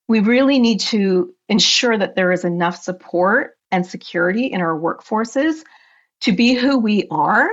We 0.07 0.19
really 0.19 0.59
need 0.59 0.81
to 0.81 1.33
ensure 1.49 1.97
that 1.97 2.15
there 2.15 2.31
is 2.31 2.45
enough 2.45 2.81
support 2.81 3.57
and 3.71 3.85
security 3.85 4.47
in 4.47 4.61
our 4.61 4.77
workforces 4.77 5.63
to 6.21 6.31
be 6.31 6.53
who 6.53 6.77
we 6.79 7.07
are, 7.09 7.49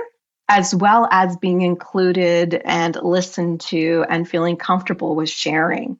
as 0.47 0.75
well 0.75 1.07
as 1.11 1.37
being 1.37 1.61
included 1.61 2.53
and 2.53 2.95
listened 2.95 3.61
to 3.61 4.05
and 4.09 4.27
feeling 4.27 4.57
comfortable 4.57 5.15
with 5.15 5.29
sharing. 5.29 5.99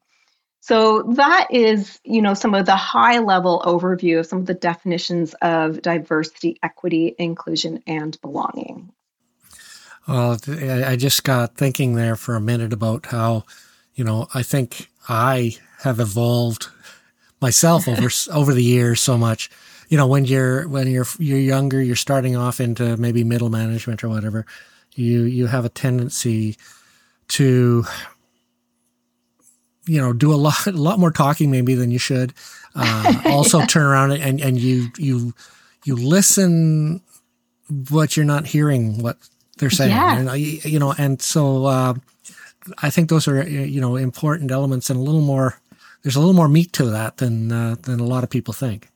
So 0.60 1.02
that 1.16 1.48
is, 1.50 2.00
you 2.04 2.22
know, 2.22 2.36
some 2.36 2.54
of 2.54 2.68
the 2.68 2.76
high 2.76 3.18
level 3.18 3.64
overview 3.66 4.20
of 4.20 4.28
some 4.28 4.40
of 4.40 4.46
the 4.46 4.54
definitions 4.54 5.34
of 5.42 5.82
diversity, 5.82 6.60
equity, 6.62 7.16
inclusion, 7.18 7.82
and 7.88 8.20
belonging. 8.22 8.92
Well, 10.08 10.38
I 10.48 10.98
just 10.98 11.24
got 11.24 11.56
thinking 11.56 11.96
there 11.96 12.16
for 12.16 12.36
a 12.36 12.42
minute 12.42 12.74
about 12.74 13.08
how, 13.08 13.46
you 13.96 14.04
know, 14.04 14.28
I 14.36 14.44
think 14.44 14.91
I 15.10 15.58
have 15.80 16.00
evolved 16.00 16.68
myself 17.42 17.88
over 17.88 18.10
over 18.32 18.54
the 18.54 18.64
years 18.64 19.02
so 19.02 19.18
much. 19.18 19.50
You 19.90 19.98
know, 19.98 20.08
when 20.08 20.26
you're 20.26 20.68
when 20.68 20.88
you're 20.88 21.08
you're 21.20 21.40
younger, 21.40 21.82
you're 21.82 21.96
starting 21.96 22.36
off 22.36 22.62
into 22.62 22.96
maybe 22.98 23.24
middle 23.24 23.50
management 23.50 24.04
or 24.04 24.10
whatever. 24.10 24.46
You 24.94 25.24
you 25.24 25.48
have 25.48 25.66
a 25.66 25.70
tendency 25.70 26.58
to 27.30 27.84
you 29.86 30.00
know 30.00 30.14
do 30.14 30.34
a 30.34 30.36
lot 30.36 30.66
a 30.68 30.72
lot 30.72 31.00
more 31.00 31.12
talking 31.12 31.52
maybe 31.52 31.76
than 31.76 31.92
you 31.92 32.00
should. 32.00 32.34
Uh, 32.76 33.22
also, 33.26 33.66
turn 33.66 33.84
around 33.84 34.12
and 34.12 34.40
and 34.40 34.60
you 34.60 34.90
you 34.98 35.34
you 35.84 35.96
listen, 35.96 37.02
but 37.70 38.16
you're 38.16 38.26
not 38.26 38.48
hearing 38.48 39.02
what 39.02 39.18
they're 39.58 39.70
saying. 39.70 39.92
Yeah. 39.92 40.34
You 40.36 40.80
know, 40.80 40.94
and 40.98 41.22
so 41.22 41.66
uh, 41.66 41.94
I 42.82 42.90
think 42.90 43.10
those 43.10 43.28
are 43.28 43.48
you 43.48 43.82
know 43.82 43.96
important 43.96 44.52
elements 44.52 44.90
and 44.90 45.00
a 45.00 45.04
little 45.04 45.22
more 45.22 45.60
there's 46.04 46.16
a 46.16 46.20
little 46.20 46.34
more 46.34 46.48
meat 46.48 46.74
to 46.74 46.86
that 46.86 47.18
than 47.18 47.52
uh, 47.52 47.76
than 47.82 48.00
a 48.00 48.06
lot 48.06 48.24
of 48.24 48.30
people 48.30 48.54
think. 48.54 48.90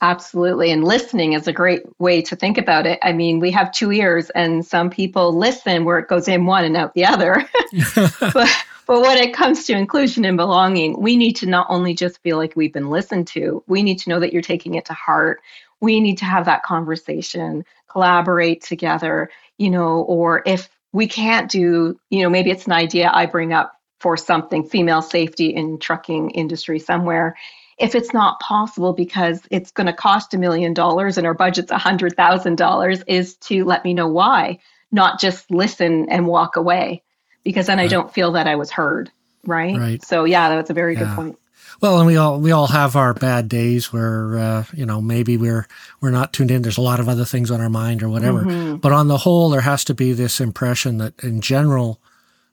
Absolutely. 0.00 0.70
And 0.70 0.84
listening 0.84 1.32
is 1.32 1.48
a 1.48 1.52
great 1.52 1.82
way 1.98 2.22
to 2.22 2.36
think 2.36 2.56
about 2.56 2.86
it. 2.86 3.00
I 3.02 3.12
mean, 3.12 3.40
we 3.40 3.50
have 3.50 3.72
two 3.72 3.90
ears, 3.90 4.30
and 4.30 4.64
some 4.64 4.90
people 4.90 5.36
listen 5.36 5.84
where 5.84 5.98
it 5.98 6.08
goes 6.08 6.28
in 6.28 6.46
one 6.46 6.64
and 6.64 6.76
out 6.76 6.94
the 6.94 7.04
other. 7.04 7.44
but, 8.20 8.48
but 8.86 9.00
when 9.00 9.18
it 9.18 9.34
comes 9.34 9.64
to 9.64 9.72
inclusion 9.72 10.24
and 10.24 10.36
belonging, 10.36 11.00
we 11.00 11.16
need 11.16 11.34
to 11.36 11.46
not 11.46 11.66
only 11.68 11.94
just 11.94 12.22
feel 12.22 12.36
like 12.36 12.54
we've 12.54 12.72
been 12.72 12.90
listened 12.90 13.26
to, 13.28 13.64
we 13.66 13.82
need 13.82 13.98
to 13.98 14.08
know 14.08 14.20
that 14.20 14.32
you're 14.32 14.40
taking 14.40 14.74
it 14.74 14.84
to 14.84 14.94
heart. 14.94 15.40
We 15.80 16.00
need 16.00 16.18
to 16.18 16.24
have 16.24 16.44
that 16.44 16.62
conversation, 16.62 17.64
collaborate 17.88 18.62
together, 18.62 19.30
you 19.58 19.70
know, 19.70 20.02
or 20.02 20.42
if 20.46 20.68
we 20.92 21.06
can't 21.06 21.50
do, 21.50 21.98
you 22.10 22.22
know, 22.22 22.30
maybe 22.30 22.50
it's 22.50 22.66
an 22.66 22.72
idea 22.72 23.10
I 23.12 23.26
bring 23.26 23.52
up 23.52 23.72
for 24.00 24.16
something 24.16 24.64
female 24.68 25.02
safety 25.02 25.54
in 25.54 25.78
trucking 25.78 26.30
industry 26.30 26.78
somewhere. 26.78 27.36
If 27.78 27.94
it's 27.94 28.12
not 28.12 28.40
possible 28.40 28.92
because 28.92 29.40
it's 29.50 29.70
going 29.70 29.86
to 29.86 29.92
cost 29.92 30.34
a 30.34 30.38
million 30.38 30.74
dollars 30.74 31.18
and 31.18 31.26
our 31.26 31.34
budget's 31.34 31.70
a 31.70 31.78
hundred 31.78 32.16
thousand 32.16 32.56
dollars 32.56 33.02
is 33.06 33.36
to 33.36 33.64
let 33.64 33.84
me 33.84 33.94
know 33.94 34.08
why 34.08 34.58
not 34.90 35.20
just 35.20 35.50
listen 35.50 36.08
and 36.08 36.26
walk 36.26 36.56
away. 36.56 37.02
Because 37.44 37.66
then 37.66 37.78
right. 37.78 37.84
i 37.84 37.88
don't 37.88 38.12
feel 38.12 38.32
that 38.32 38.46
i 38.46 38.56
was 38.56 38.70
heard 38.70 39.10
right? 39.46 39.76
Right. 39.76 40.04
So 40.04 40.24
yeah 40.24 40.48
that's 40.50 40.70
a 40.70 40.74
very 40.74 40.94
yeah. 40.94 41.00
good 41.00 41.14
point 41.14 41.38
well, 41.80 41.98
and 41.98 42.06
we 42.06 42.16
all 42.16 42.40
we 42.40 42.50
all 42.50 42.66
have 42.66 42.96
our 42.96 43.14
bad 43.14 43.48
days 43.48 43.92
where 43.92 44.38
uh, 44.38 44.64
you 44.72 44.84
know 44.84 45.00
maybe 45.00 45.36
we're 45.36 45.66
we're 46.00 46.10
not 46.10 46.32
tuned 46.32 46.50
in. 46.50 46.62
There's 46.62 46.78
a 46.78 46.82
lot 46.82 47.00
of 47.00 47.08
other 47.08 47.24
things 47.24 47.50
on 47.50 47.60
our 47.60 47.68
mind 47.68 48.02
or 48.02 48.08
whatever. 48.08 48.42
Mm-hmm. 48.42 48.76
But 48.76 48.92
on 48.92 49.08
the 49.08 49.18
whole, 49.18 49.50
there 49.50 49.60
has 49.60 49.84
to 49.84 49.94
be 49.94 50.12
this 50.12 50.40
impression 50.40 50.98
that 50.98 51.14
in 51.22 51.40
general, 51.40 52.00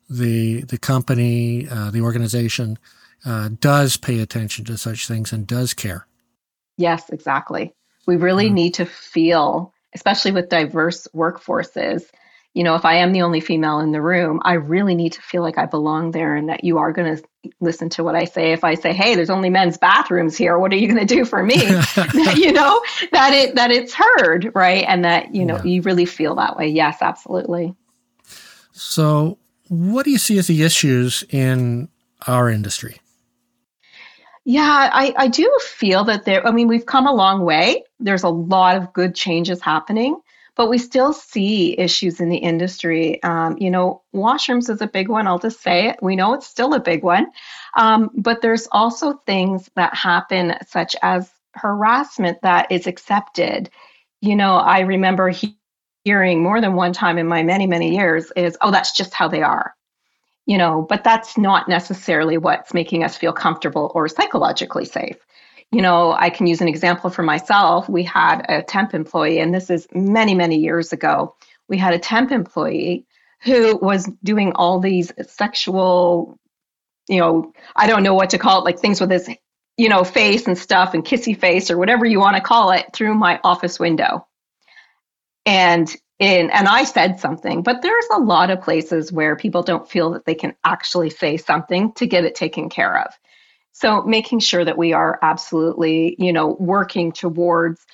the 0.10 0.62
the 0.62 0.78
company, 0.78 1.68
uh, 1.70 1.90
the 1.90 2.02
organization, 2.02 2.78
uh, 3.26 3.50
does 3.60 3.98
pay 3.98 4.20
attention 4.20 4.66
to 4.66 4.78
such 4.78 5.08
things 5.08 5.34
and 5.34 5.48
does 5.48 5.74
care. 5.74 6.06
Yes, 6.78 7.10
exactly. 7.10 7.74
We 8.06 8.18
really 8.18 8.46
mm-hmm. 8.46 8.56
need 8.56 8.74
to 8.76 8.86
feel, 8.86 9.74
especially 9.94 10.34
with 10.34 10.50
diverse 10.50 11.08
workforces. 11.16 12.04
You 12.56 12.64
know, 12.64 12.76
if 12.76 12.86
I 12.86 12.96
am 12.96 13.12
the 13.12 13.22
only 13.22 13.42
female 13.42 13.80
in 13.80 13.92
the 13.92 14.02
room, 14.02 14.40
I 14.44 14.54
really 14.54 14.96
need 14.96 15.12
to 15.12 15.22
feel 15.22 15.44
like 15.44 15.58
I 15.58 15.66
belong 15.66 16.12
there 16.12 16.36
and 16.36 16.50
that 16.50 16.64
you 16.64 16.78
are 16.78 16.92
going 16.94 17.18
to 17.18 17.24
listen 17.60 17.90
to 17.90 18.04
what 18.04 18.16
I 18.16 18.24
say. 18.24 18.54
If 18.54 18.64
I 18.64 18.76
say, 18.76 18.94
"Hey, 18.94 19.14
there's 19.16 19.30
only 19.30 19.50
men's 19.50 19.78
bathrooms 19.78 20.38
here. 20.38 20.58
What 20.58 20.72
are 20.72 20.78
you 20.78 20.88
going 20.88 21.06
to 21.06 21.16
do 21.16 21.26
for 21.26 21.44
me?" 21.44 21.56
you 22.36 22.54
know, 22.54 22.82
that 23.12 23.34
it 23.34 23.56
that 23.56 23.72
it's 23.72 23.94
heard, 23.94 24.52
right? 24.56 24.86
And 24.88 25.04
that, 25.04 25.36
you 25.36 25.46
know, 25.46 25.58
yeah. 25.58 25.64
you 25.66 25.82
really 25.82 26.06
feel 26.06 26.36
that 26.36 26.56
way. 26.56 26.70
Yes, 26.70 27.02
absolutely. 27.02 27.76
So, 28.72 29.38
what 29.68 30.06
do 30.06 30.12
you 30.12 30.18
see 30.18 30.38
as 30.38 30.48
the 30.48 30.64
issues 30.64 31.26
in 31.30 31.90
our 32.26 32.50
industry? 32.50 33.02
Yeah, 34.46 34.90
I, 34.94 35.14
I 35.18 35.28
do 35.28 35.52
feel 35.60 36.04
that 36.04 36.26
there, 36.26 36.46
I 36.46 36.52
mean, 36.52 36.68
we've 36.68 36.86
come 36.86 37.08
a 37.08 37.14
long 37.14 37.44
way. 37.44 37.84
There's 38.00 38.22
a 38.22 38.30
lot 38.30 38.78
of 38.78 38.94
good 38.94 39.16
changes 39.16 39.60
happening, 39.60 40.20
but 40.56 40.70
we 40.70 40.78
still 40.78 41.14
see 41.14 41.78
issues 41.78 42.20
in 42.20 42.30
the 42.30 42.38
industry. 42.38 43.22
Um, 43.24 43.58
you 43.60 43.70
know, 43.70 44.02
washrooms 44.14 44.70
is 44.70 44.82
a 44.82 44.88
big 44.88 45.10
one. 45.10 45.28
I'll 45.28 45.40
just 45.40 45.62
say 45.62 45.90
it. 45.90 46.00
We 46.02 46.16
know 46.16 46.34
it's 46.34 46.48
still 46.48 46.74
a 46.74 46.80
big 46.80 47.04
one. 47.04 47.28
Um, 47.76 48.10
but 48.16 48.42
there's 48.42 48.68
also 48.72 49.22
things 49.26 49.70
that 49.76 49.94
happen, 49.94 50.56
such 50.68 50.96
as 51.02 51.30
harassment 51.54 52.42
that 52.42 52.72
is 52.72 52.88
accepted. 52.88 53.70
You 54.22 54.36
know, 54.36 54.56
I 54.56 54.82
remember 54.82 55.30
he, 55.30 55.58
hearing 56.06 56.42
more 56.42 56.62
than 56.62 56.76
one 56.76 56.94
time 56.94 57.18
in 57.18 57.28
my 57.28 57.44
many, 57.44 57.68
many 57.68 57.96
years 57.96 58.32
is, 58.36 58.58
oh, 58.62 58.72
that's 58.72 58.94
just 58.94 59.14
how 59.14 59.28
they 59.28 59.42
are. 59.42 59.76
You 60.46 60.58
know, 60.60 60.86
but 60.88 61.04
that's 61.04 61.38
not 61.38 61.68
necessarily 61.68 62.38
what's 62.38 62.74
making 62.74 63.04
us 63.04 63.18
feel 63.18 63.34
comfortable 63.34 63.92
or 63.96 64.08
psychologically 64.08 64.86
safe. 64.86 65.18
You 65.72 65.82
know, 65.82 66.14
I 66.14 66.30
can 66.30 66.48
use 66.48 66.62
an 66.62 66.68
example 66.68 67.10
for 67.10 67.24
myself. 67.24 67.90
We 67.90 68.04
had 68.04 68.46
a 68.48 68.64
temp 68.64 68.94
employee, 68.94 69.40
and 69.40 69.54
this 69.54 69.70
is 69.70 69.88
many, 69.94 70.34
many 70.36 70.58
years 70.58 70.94
ago. 70.94 71.36
We 71.68 71.78
had 71.78 71.94
a 71.94 72.00
temp 72.00 72.32
employee 72.32 73.06
who 73.42 73.78
was 73.78 74.10
doing 74.24 74.54
all 74.54 74.80
these 74.80 75.12
sexual, 75.28 76.40
you 77.08 77.20
know, 77.20 77.54
I 77.76 77.88
don't 77.88 78.04
know 78.04 78.14
what 78.14 78.30
to 78.32 78.38
call 78.38 78.62
it, 78.62 78.66
like 78.66 78.80
things 78.80 79.02
with 79.02 79.12
his, 79.12 79.30
you 79.78 79.90
know, 79.90 80.04
face 80.04 80.48
and 80.48 80.58
stuff 80.58 80.94
and 80.94 81.04
kissy 81.04 81.38
face 81.38 81.70
or 81.70 81.78
whatever 81.78 82.06
you 82.06 82.20
want 82.20 82.38
to 82.38 82.42
call 82.42 82.72
it 82.72 82.86
through 82.94 83.16
my 83.16 83.40
office 83.44 83.80
window 83.80 84.26
and 85.46 85.96
in 86.18 86.50
and 86.50 86.68
I 86.68 86.86
said 86.86 87.20
something, 87.20 87.62
but 87.62 87.82
there's 87.82 88.08
a 88.14 88.20
lot 88.20 88.50
of 88.50 88.62
places 88.62 89.12
where 89.12 89.36
people 89.36 89.64
don't 89.64 89.90
feel 89.90 90.12
that 90.12 90.26
they 90.26 90.36
can 90.36 90.56
actually 90.64 91.10
say 91.10 91.38
something 91.38 91.92
to 91.94 92.08
get 92.08 92.26
it 92.26 92.36
taken 92.36 92.70
care 92.70 93.02
of. 93.02 93.14
So 93.78 94.04
making 94.04 94.40
sure 94.40 94.64
that 94.64 94.78
we 94.78 94.94
are 94.94 95.20
absolutely, 95.22 96.16
you 96.18 96.32
know, 96.32 96.56
working 96.62 97.12
towards 97.12 97.86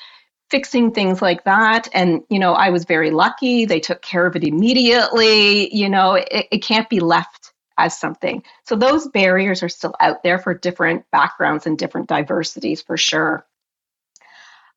fixing 0.52 0.92
things 0.92 1.24
like 1.24 1.44
that. 1.46 1.90
And, 1.92 2.22
you 2.30 2.38
know, 2.38 2.54
I 2.54 2.70
was 2.70 2.86
very 2.86 3.10
lucky. 3.10 3.66
They 3.66 3.80
took 3.80 4.04
care 4.04 4.28
of 4.28 4.36
it 4.36 4.44
immediately. 4.44 5.76
You 5.76 5.90
know, 5.90 6.14
it, 6.14 6.46
it 6.52 6.60
can't 6.60 6.88
be 6.88 7.00
left 7.00 7.54
as 7.80 7.98
something. 7.98 8.44
So 8.68 8.76
those 8.76 9.08
barriers 9.08 9.64
are 9.64 9.70
still 9.70 9.96
out 10.00 10.22
there 10.22 10.38
for 10.38 10.54
different 10.54 11.04
backgrounds 11.12 11.66
and 11.66 11.80
different 11.80 12.08
diversities 12.08 12.84
for 12.84 12.96
sure. 12.96 13.44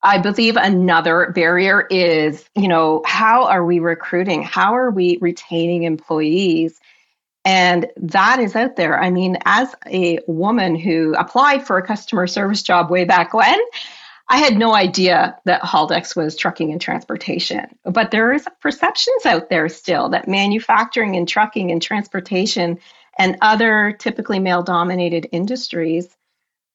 I 0.02 0.16
believe 0.16 0.56
another 0.56 1.32
barrier 1.34 1.86
is, 1.90 2.48
you 2.54 2.68
know, 2.68 3.02
how 3.04 3.44
are 3.44 3.64
we 3.64 3.78
recruiting? 3.78 4.42
How 4.42 4.74
are 4.74 4.90
we 4.90 5.18
retaining 5.20 5.82
employees? 5.82 6.80
And 7.44 7.88
that 7.96 8.40
is 8.40 8.56
out 8.56 8.76
there. 8.76 8.98
I 8.98 9.10
mean, 9.10 9.36
as 9.44 9.74
a 9.86 10.18
woman 10.26 10.76
who 10.76 11.14
applied 11.14 11.66
for 11.66 11.76
a 11.76 11.86
customer 11.86 12.26
service 12.26 12.62
job 12.62 12.90
way 12.90 13.04
back 13.04 13.34
when, 13.34 13.58
I 14.28 14.38
had 14.38 14.56
no 14.56 14.74
idea 14.74 15.36
that 15.44 15.60
Haldex 15.62 16.16
was 16.16 16.36
trucking 16.36 16.72
and 16.72 16.80
transportation. 16.80 17.66
But 17.84 18.10
there 18.10 18.32
is 18.32 18.46
perceptions 18.60 19.26
out 19.26 19.50
there 19.50 19.68
still 19.68 20.08
that 20.10 20.28
manufacturing 20.28 21.16
and 21.16 21.28
trucking 21.28 21.70
and 21.70 21.82
transportation 21.82 22.78
and 23.18 23.36
other 23.42 23.94
typically 23.98 24.38
male 24.38 24.62
dominated 24.62 25.28
industries 25.30 26.08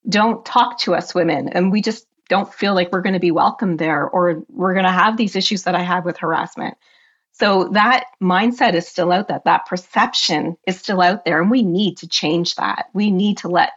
don't 0.07 0.45
talk 0.45 0.79
to 0.81 0.95
us 0.95 1.15
women. 1.15 1.49
And 1.49 1.71
we 1.71 1.81
just 1.81 2.05
don't 2.29 2.53
feel 2.53 2.75
like 2.75 2.91
we're 2.91 3.01
going 3.01 3.13
to 3.13 3.19
be 3.19 3.31
welcome 3.31 3.77
there 3.77 4.07
or 4.07 4.43
we're 4.49 4.73
going 4.73 4.85
to 4.85 4.91
have 4.91 5.17
these 5.17 5.35
issues 5.35 5.63
that 5.63 5.75
I 5.75 5.81
have 5.81 6.05
with 6.05 6.17
harassment. 6.17 6.77
So 7.39 7.69
that 7.69 8.05
mindset 8.21 8.73
is 8.73 8.87
still 8.87 9.13
out 9.13 9.29
there. 9.29 9.41
That 9.45 9.65
perception 9.65 10.57
is 10.67 10.77
still 10.77 11.01
out 11.01 11.23
there. 11.23 11.41
And 11.41 11.49
we 11.49 11.63
need 11.63 11.97
to 11.97 12.07
change 12.07 12.55
that. 12.55 12.87
We 12.93 13.11
need 13.11 13.37
to 13.39 13.47
let 13.47 13.71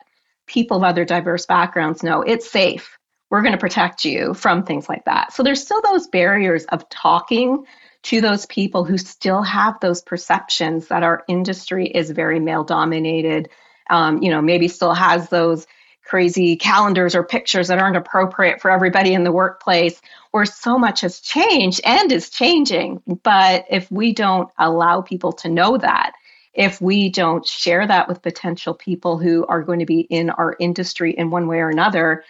people 0.46 0.78
of 0.78 0.82
other 0.82 1.04
diverse 1.04 1.46
backgrounds 1.46 2.02
know 2.02 2.22
it's 2.22 2.50
safe. 2.50 2.98
We're 3.30 3.42
going 3.42 3.52
to 3.52 3.58
protect 3.58 4.04
you 4.04 4.34
from 4.34 4.64
things 4.64 4.88
like 4.88 5.04
that. 5.04 5.32
So 5.32 5.42
there's 5.42 5.62
still 5.62 5.80
those 5.80 6.08
barriers 6.08 6.64
of 6.64 6.88
talking 6.88 7.64
to 8.04 8.20
those 8.20 8.46
people 8.46 8.84
who 8.84 8.98
still 8.98 9.42
have 9.42 9.78
those 9.80 10.02
perceptions 10.02 10.88
that 10.88 11.04
our 11.04 11.22
industry 11.28 11.86
is 11.86 12.10
very 12.10 12.40
male 12.40 12.64
dominated. 12.64 13.48
Um, 13.88 14.22
you 14.22 14.30
know, 14.30 14.42
maybe 14.42 14.66
still 14.66 14.92
has 14.92 15.28
those 15.28 15.66
crazy 16.04 16.56
calendars 16.56 17.14
or 17.14 17.22
pictures 17.22 17.68
that 17.68 17.78
aren't 17.78 17.96
appropriate 17.96 18.60
for 18.60 18.70
everybody 18.70 19.14
in 19.14 19.24
the 19.24 19.32
workplace 19.32 20.00
where 20.30 20.44
so 20.44 20.78
much 20.78 21.02
has 21.02 21.20
changed 21.20 21.80
and 21.84 22.10
is 22.12 22.30
changing. 22.30 23.02
But 23.22 23.66
if 23.70 23.90
we 23.90 24.12
don't 24.12 24.50
allow 24.58 25.02
people 25.02 25.32
to 25.34 25.48
know 25.48 25.76
that, 25.76 26.12
if 26.54 26.80
we 26.80 27.08
don't 27.08 27.46
share 27.46 27.86
that 27.86 28.08
with 28.08 28.22
potential 28.22 28.74
people 28.74 29.18
who 29.18 29.46
are 29.46 29.62
going 29.62 29.78
to 29.78 29.86
be 29.86 30.00
in 30.00 30.30
our 30.30 30.54
industry 30.58 31.12
in 31.12 31.30
one 31.30 31.46
way 31.46 31.58
or 31.58 31.70
another, 31.70 32.24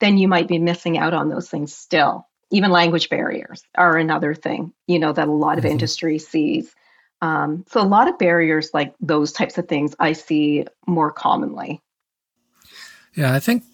then 0.00 0.18
you 0.18 0.28
might 0.28 0.48
be 0.48 0.58
missing 0.58 0.98
out 0.98 1.14
on 1.14 1.28
those 1.28 1.48
things 1.48 1.74
still. 1.74 2.26
Even 2.50 2.70
language 2.70 3.08
barriers 3.08 3.62
are 3.76 3.96
another 3.96 4.34
thing, 4.34 4.72
you 4.86 4.98
know, 4.98 5.12
that 5.12 5.28
a 5.28 5.32
lot 5.32 5.58
of 5.58 5.64
mm-hmm. 5.64 5.72
industry 5.72 6.18
sees. 6.18 6.74
Um, 7.20 7.64
so 7.68 7.80
a 7.80 7.82
lot 7.82 8.08
of 8.08 8.18
barriers 8.18 8.70
like 8.72 8.94
those 9.00 9.32
types 9.32 9.58
of 9.58 9.68
things 9.68 9.94
I 9.98 10.12
see 10.12 10.66
more 10.86 11.10
commonly. 11.12 11.82
Yeah, 13.18 13.34
I 13.34 13.40
think 13.40 13.64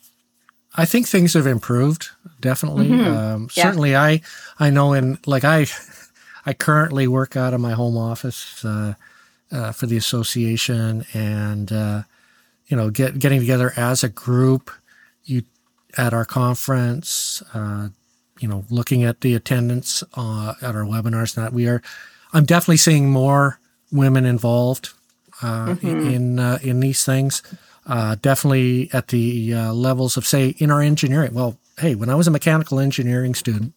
I 0.74 0.86
think 0.86 1.06
things 1.06 1.34
have 1.34 1.46
improved 1.46 2.08
definitely. 2.40 2.88
Mm-hmm. 2.88 3.16
Um, 3.16 3.48
yeah. 3.54 3.64
Certainly, 3.64 3.94
I 3.94 4.22
I 4.58 4.70
know 4.70 4.94
in 4.94 5.18
like 5.26 5.44
I 5.44 5.66
I 6.46 6.54
currently 6.54 7.06
work 7.06 7.36
out 7.36 7.52
of 7.52 7.60
my 7.60 7.72
home 7.72 7.98
office 7.98 8.64
uh, 8.64 8.94
uh, 9.52 9.72
for 9.72 9.84
the 9.84 9.98
association, 9.98 11.04
and 11.12 11.70
uh, 11.70 12.02
you 12.68 12.76
know, 12.78 12.88
get 12.88 13.18
getting 13.18 13.40
together 13.40 13.74
as 13.76 14.02
a 14.02 14.08
group. 14.08 14.70
You 15.24 15.42
at 15.98 16.14
our 16.14 16.24
conference, 16.24 17.42
uh, 17.52 17.88
you 18.40 18.48
know, 18.48 18.64
looking 18.70 19.04
at 19.04 19.20
the 19.20 19.34
attendance 19.34 20.02
uh, 20.14 20.54
at 20.62 20.74
our 20.74 20.84
webinars. 20.84 21.34
That 21.34 21.52
we 21.52 21.68
are, 21.68 21.82
I'm 22.32 22.46
definitely 22.46 22.78
seeing 22.78 23.10
more 23.10 23.60
women 23.92 24.24
involved 24.24 24.94
uh, 25.42 25.66
mm-hmm. 25.66 25.86
in 25.86 26.38
in, 26.38 26.58
in 26.62 26.80
these 26.80 27.04
things 27.04 27.42
uh, 27.86 28.16
definitely 28.20 28.90
at 28.92 29.08
the 29.08 29.54
uh, 29.54 29.72
levels 29.72 30.16
of, 30.16 30.26
say, 30.26 30.54
in 30.58 30.70
our 30.70 30.80
engineering. 30.80 31.34
Well, 31.34 31.58
hey, 31.78 31.94
when 31.94 32.08
I 32.08 32.14
was 32.14 32.26
a 32.26 32.30
mechanical 32.30 32.80
engineering 32.80 33.34
student 33.34 33.72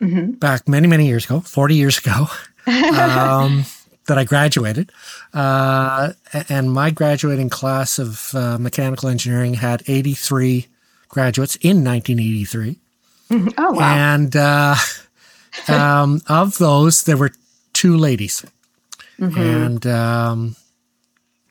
mm-hmm. 0.00 0.32
back 0.32 0.68
many, 0.68 0.88
many 0.88 1.06
years 1.06 1.24
ago, 1.24 1.40
40 1.40 1.74
years 1.74 1.98
ago, 1.98 2.26
um, 2.66 3.64
that 4.06 4.18
I 4.18 4.24
graduated, 4.24 4.90
uh, 5.34 6.12
and 6.48 6.70
my 6.70 6.90
graduating 6.90 7.50
class 7.50 7.98
of 7.98 8.34
uh, 8.34 8.58
mechanical 8.58 9.08
engineering 9.08 9.54
had 9.54 9.82
83 9.86 10.66
graduates 11.08 11.56
in 11.56 11.84
1983. 11.84 12.76
Mm-hmm. 13.30 13.48
Oh, 13.58 13.72
wow. 13.72 14.14
And 14.14 14.36
uh, 14.36 14.76
um, 15.68 16.20
of 16.28 16.58
those, 16.58 17.04
there 17.04 17.16
were 17.16 17.32
two 17.72 17.96
ladies. 17.96 18.44
Mm-hmm. 19.18 19.40
And 19.40 19.86
um, 19.86 20.56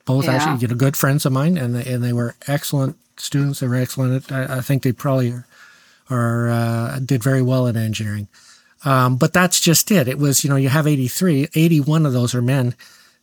both 0.06 0.26
yeah. 0.26 0.34
actually, 0.34 0.62
you 0.62 0.68
know, 0.68 0.76
good 0.76 0.96
friends 0.96 1.26
of 1.26 1.34
mine, 1.34 1.58
and 1.58 1.76
they, 1.76 1.92
and 1.92 2.04
they 2.04 2.14
were 2.14 2.36
excellent 2.48 2.98
students. 3.18 3.60
They 3.60 3.68
were 3.68 3.76
excellent. 3.76 4.32
I, 4.32 4.58
I 4.58 4.62
think 4.62 4.84
they 4.84 4.92
probably 4.92 5.32
are, 5.32 5.48
are 6.10 6.50
uh, 6.50 7.00
did 7.00 7.24
very 7.24 7.42
well 7.42 7.68
in 7.68 7.76
engineering. 7.76 8.28
Um, 8.84 9.18
but 9.18 9.34
that's 9.34 9.60
just 9.60 9.90
it. 9.92 10.08
It 10.08 10.20
was, 10.20 10.44
you 10.44 10.50
know, 10.50 10.56
you 10.56 10.70
have 10.70 10.86
83, 10.86 11.50
81 11.56 12.06
of 12.06 12.14
those 12.14 12.36
are 12.36 12.42
men. 12.42 12.76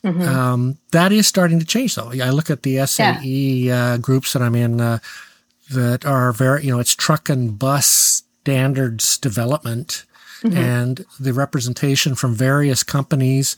Mm-hmm. 0.05 0.23
Um, 0.23 0.79
that 0.90 1.12
is 1.12 1.29
starting 1.29 1.61
to 1.61 1.64
change 1.64 1.95
though. 1.95 2.11
I 2.11 2.31
look 2.31 2.51
at 2.51 2.64
the 2.64 2.85
SAE 2.85 3.21
yeah. 3.23 3.92
uh, 3.92 3.97
groups 3.99 4.33
that 4.33 4.42
I'm 4.42 4.57
in 4.57 4.81
uh, 4.81 4.99
that 5.71 6.05
are 6.05 6.33
very, 6.33 6.64
you 6.64 6.73
know, 6.73 6.81
it's 6.81 6.97
truck 6.97 7.29
and 7.29 7.57
bus 7.57 8.25
standards 8.42 9.16
development 9.18 10.05
mm-hmm. 10.42 10.57
and 10.57 11.05
the 11.21 11.33
representation 11.33 12.16
from 12.16 12.35
various 12.35 12.83
companies 12.83 13.57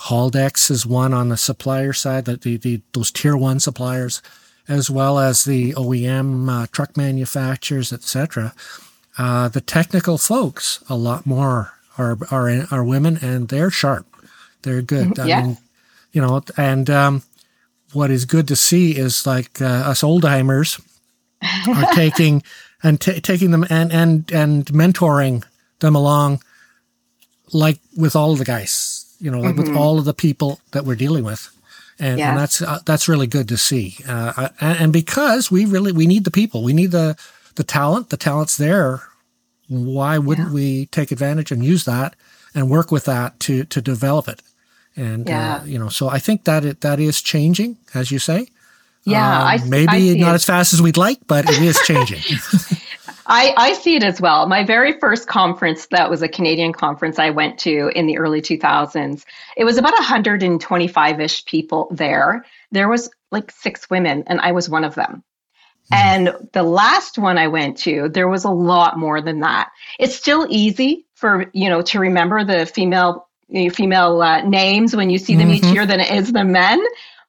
Haldex 0.00 0.70
is 0.70 0.86
one 0.86 1.14
on 1.14 1.30
the 1.30 1.36
supplier 1.36 1.92
side, 1.92 2.26
that 2.26 2.42
the, 2.42 2.56
the 2.56 2.82
those 2.92 3.10
tier 3.10 3.36
one 3.36 3.60
suppliers, 3.60 4.20
as 4.68 4.90
well 4.90 5.18
as 5.18 5.44
the 5.44 5.72
OEM 5.72 6.50
uh, 6.50 6.66
truck 6.70 6.96
manufacturers, 6.96 7.92
etc. 7.92 8.54
Uh, 9.16 9.48
the 9.48 9.60
technical 9.60 10.18
folks, 10.18 10.84
a 10.88 10.96
lot 10.96 11.24
more 11.24 11.72
are 11.96 12.18
are 12.30 12.66
are 12.70 12.84
women, 12.84 13.18
and 13.22 13.48
they're 13.48 13.70
sharp. 13.70 14.06
They're 14.62 14.82
good. 14.82 15.08
Mm-hmm. 15.08 15.32
I 15.32 15.42
mean, 15.42 15.58
you 16.12 16.20
know, 16.20 16.42
and 16.58 16.90
um, 16.90 17.22
what 17.92 18.10
is 18.10 18.26
good 18.26 18.48
to 18.48 18.56
see 18.56 18.96
is 18.96 19.26
like 19.26 19.62
uh, 19.62 19.64
us 19.64 20.02
oldtimers 20.02 20.78
are 21.68 21.92
taking 21.94 22.42
and 22.82 23.00
t- 23.00 23.20
taking 23.20 23.50
them 23.50 23.64
and 23.70 23.90
and 23.92 24.30
and 24.30 24.66
mentoring 24.66 25.42
them 25.80 25.96
along, 25.96 26.42
like 27.54 27.78
with 27.96 28.14
all 28.14 28.36
the 28.36 28.44
guys 28.44 28.95
you 29.20 29.30
know, 29.30 29.42
mm-hmm. 29.42 29.58
with 29.58 29.76
all 29.76 29.98
of 29.98 30.04
the 30.04 30.14
people 30.14 30.60
that 30.72 30.84
we're 30.84 30.96
dealing 30.96 31.24
with. 31.24 31.50
And, 31.98 32.20
and 32.20 32.38
that's 32.38 32.60
uh, 32.60 32.80
that's 32.84 33.08
really 33.08 33.26
good 33.26 33.48
to 33.48 33.56
see. 33.56 33.96
Uh, 34.06 34.48
and, 34.60 34.78
and, 34.78 34.92
because 34.92 35.50
we 35.50 35.64
really 35.64 35.92
we 35.92 36.06
need 36.06 36.24
the 36.24 36.30
people, 36.30 36.62
we 36.62 36.74
need 36.74 36.90
the 36.90 37.16
the 37.54 37.64
talent. 37.64 38.10
The 38.10 38.18
talent's 38.18 38.58
there. 38.58 39.02
Why 39.68 40.18
wouldn't 40.18 40.48
yeah. 40.48 40.54
we 40.54 40.86
take 40.86 41.10
advantage 41.10 41.50
and 41.50 41.64
use 41.64 41.86
that 41.86 42.14
and 42.54 42.68
work 42.68 42.90
with 42.92 43.06
that 43.06 43.40
to 43.40 43.64
to 43.64 43.80
develop 43.80 44.28
it? 44.28 44.42
And 44.94 45.26
uh, 45.26 45.32
yeah. 45.32 45.56
uh, 45.56 45.64
you 45.64 45.78
know, 45.78 45.88
so 45.88 46.08
I 46.08 46.18
think 46.18 46.44
that 46.44 46.66
it 46.66 46.82
that 46.82 47.00
is 47.00 47.22
changing, 47.22 47.78
as 47.94 48.10
you 48.10 48.18
say. 48.18 48.48
Yeah, 49.04 49.38
um, 49.38 49.46
I, 49.46 49.58
maybe 49.66 50.16
I 50.16 50.18
not 50.18 50.32
it. 50.32 50.36
as 50.36 50.44
fast 50.44 50.74
as 50.74 50.82
we'd 50.82 50.96
like, 50.96 51.20
but 51.26 51.48
it 51.48 51.62
is 51.62 51.80
changing. 51.86 52.20
I, 53.26 53.54
I 53.56 53.72
see 53.72 53.96
it 53.96 54.04
as 54.04 54.20
well. 54.20 54.46
My 54.46 54.64
very 54.64 54.98
first 55.00 55.26
conference, 55.26 55.86
that 55.90 56.08
was 56.08 56.22
a 56.22 56.28
Canadian 56.28 56.72
conference 56.72 57.18
I 57.18 57.30
went 57.30 57.58
to 57.60 57.90
in 57.94 58.06
the 58.06 58.18
early 58.18 58.40
2000s. 58.40 59.24
It 59.56 59.64
was 59.64 59.78
about 59.78 59.94
125 59.94 61.20
ish 61.20 61.44
people 61.44 61.88
there. 61.90 62.44
There 62.70 62.88
was 62.88 63.10
like 63.32 63.50
six 63.50 63.90
women, 63.90 64.24
and 64.28 64.40
I 64.40 64.52
was 64.52 64.68
one 64.68 64.84
of 64.84 64.94
them. 64.94 65.24
Hmm. 65.88 65.94
And 65.94 66.36
the 66.52 66.62
last 66.62 67.18
one 67.18 67.36
I 67.36 67.48
went 67.48 67.78
to, 67.78 68.08
there 68.08 68.28
was 68.28 68.44
a 68.44 68.50
lot 68.50 68.98
more 68.98 69.20
than 69.20 69.40
that. 69.40 69.70
It's 69.98 70.14
still 70.14 70.46
easy 70.48 71.06
for 71.14 71.46
you 71.52 71.68
know 71.68 71.82
to 71.82 71.98
remember 71.98 72.44
the 72.44 72.64
female 72.66 73.28
female 73.72 74.22
uh, 74.22 74.42
names 74.42 74.94
when 74.94 75.10
you 75.10 75.18
see 75.18 75.36
them 75.36 75.48
mm-hmm. 75.48 75.66
each 75.66 75.74
year 75.74 75.86
than 75.86 76.00
it 76.00 76.10
is 76.10 76.32
the 76.32 76.44
men, 76.44 76.80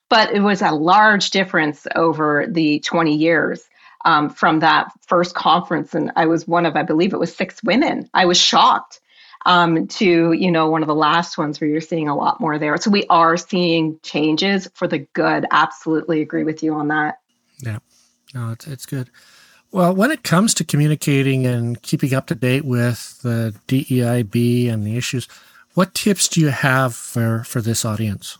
but 0.09 0.31
it 0.31 0.39
was 0.39 0.61
a 0.61 0.71
large 0.71 1.29
difference 1.29 1.85
over 1.95 2.47
the 2.49 2.79
20 2.79 3.15
years 3.15 3.66
um, 4.05 4.29
from 4.29 4.59
that 4.59 4.91
first 5.07 5.35
conference, 5.35 5.93
and 5.93 6.11
I 6.15 6.25
was 6.27 6.47
one 6.47 6.65
of, 6.65 6.75
I 6.75 6.83
believe 6.83 7.13
it 7.13 7.19
was 7.19 7.35
six 7.35 7.61
women. 7.63 8.09
I 8.13 8.25
was 8.25 8.37
shocked 8.37 8.99
um, 9.45 9.87
to, 9.87 10.33
you 10.33 10.51
know, 10.51 10.69
one 10.69 10.83
of 10.83 10.87
the 10.87 10.95
last 10.95 11.37
ones 11.37 11.59
where 11.59 11.69
you're 11.69 11.81
seeing 11.81 12.07
a 12.07 12.15
lot 12.15 12.39
more 12.39 12.59
there. 12.59 12.77
So 12.77 12.91
we 12.91 13.05
are 13.09 13.37
seeing 13.37 13.99
changes 14.03 14.69
for 14.73 14.87
the 14.87 14.99
good. 14.99 15.45
Absolutely 15.51 16.21
agree 16.21 16.43
with 16.43 16.63
you 16.63 16.73
on 16.73 16.89
that. 16.89 17.19
Yeah, 17.59 17.79
no, 18.33 18.51
it's 18.51 18.67
it's 18.67 18.85
good. 18.85 19.09
Well, 19.71 19.93
when 19.93 20.11
it 20.11 20.23
comes 20.23 20.53
to 20.55 20.63
communicating 20.63 21.45
and 21.45 21.81
keeping 21.81 22.13
up 22.13 22.27
to 22.27 22.35
date 22.35 22.65
with 22.65 23.19
the 23.21 23.53
DEIB 23.67 24.71
and 24.71 24.85
the 24.85 24.95
issues, 24.95 25.27
what 25.73 25.93
tips 25.93 26.27
do 26.27 26.39
you 26.39 26.47
have 26.47 26.95
for 26.95 27.43
for 27.43 27.61
this 27.61 27.83
audience? 27.83 28.37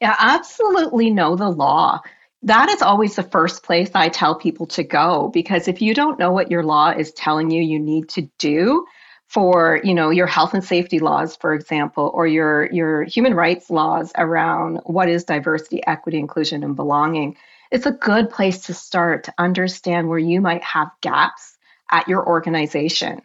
Yeah, 0.00 0.14
absolutely 0.18 1.10
know 1.10 1.34
the 1.34 1.48
law 1.48 2.00
that 2.42 2.70
is 2.70 2.82
always 2.82 3.16
the 3.16 3.22
first 3.22 3.62
place 3.62 3.90
I 3.94 4.08
tell 4.08 4.34
people 4.36 4.66
to 4.68 4.84
go 4.84 5.30
because 5.32 5.66
if 5.66 5.82
you 5.82 5.94
don't 5.94 6.18
know 6.18 6.30
what 6.30 6.50
your 6.50 6.62
law 6.62 6.90
is 6.90 7.12
telling 7.12 7.50
you 7.50 7.62
you 7.62 7.78
need 7.78 8.08
to 8.10 8.22
do 8.38 8.86
for, 9.26 9.80
you 9.84 9.92
know, 9.92 10.10
your 10.10 10.26
health 10.26 10.54
and 10.54 10.64
safety 10.64 11.00
laws 11.00 11.36
for 11.36 11.52
example 11.52 12.10
or 12.14 12.26
your 12.26 12.70
your 12.72 13.02
human 13.02 13.34
rights 13.34 13.70
laws 13.70 14.12
around 14.16 14.80
what 14.84 15.08
is 15.08 15.24
diversity, 15.24 15.84
equity, 15.86 16.18
inclusion 16.18 16.62
and 16.62 16.76
belonging, 16.76 17.36
it's 17.70 17.86
a 17.86 17.92
good 17.92 18.30
place 18.30 18.66
to 18.66 18.74
start 18.74 19.24
to 19.24 19.34
understand 19.36 20.08
where 20.08 20.18
you 20.18 20.40
might 20.40 20.62
have 20.62 20.90
gaps 21.00 21.58
at 21.90 22.08
your 22.08 22.26
organization. 22.26 23.20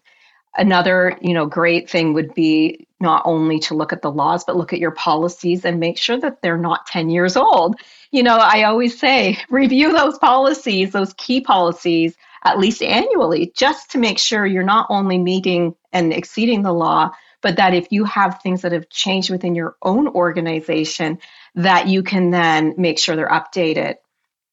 Another, 0.55 1.17
you 1.21 1.33
know, 1.33 1.45
great 1.45 1.89
thing 1.89 2.13
would 2.13 2.33
be 2.33 2.87
not 3.03 3.21
only 3.25 3.59
to 3.59 3.75
look 3.75 3.93
at 3.93 4.01
the 4.01 4.11
laws, 4.11 4.43
but 4.43 4.55
look 4.55 4.73
at 4.73 4.79
your 4.79 4.91
policies 4.91 5.63
and 5.65 5.79
make 5.79 5.99
sure 5.99 6.19
that 6.19 6.41
they're 6.41 6.57
not 6.57 6.87
10 6.87 7.11
years 7.11 7.37
old. 7.37 7.75
You 8.09 8.23
know, 8.23 8.37
I 8.37 8.63
always 8.63 8.99
say 8.99 9.37
review 9.49 9.91
those 9.93 10.17
policies, 10.17 10.91
those 10.91 11.13
key 11.13 11.41
policies, 11.41 12.15
at 12.43 12.57
least 12.57 12.81
annually, 12.81 13.51
just 13.55 13.91
to 13.91 13.99
make 13.99 14.17
sure 14.17 14.45
you're 14.45 14.63
not 14.63 14.87
only 14.89 15.19
meeting 15.19 15.75
and 15.91 16.11
exceeding 16.11 16.63
the 16.63 16.73
law, 16.73 17.11
but 17.41 17.57
that 17.57 17.75
if 17.75 17.91
you 17.91 18.05
have 18.05 18.41
things 18.41 18.63
that 18.63 18.71
have 18.71 18.89
changed 18.89 19.29
within 19.29 19.53
your 19.53 19.75
own 19.81 20.07
organization, 20.07 21.19
that 21.55 21.87
you 21.87 22.01
can 22.01 22.31
then 22.31 22.73
make 22.77 22.97
sure 22.97 23.15
they're 23.15 23.27
updated 23.29 23.95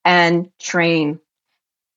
and 0.05 0.51
train 0.59 1.21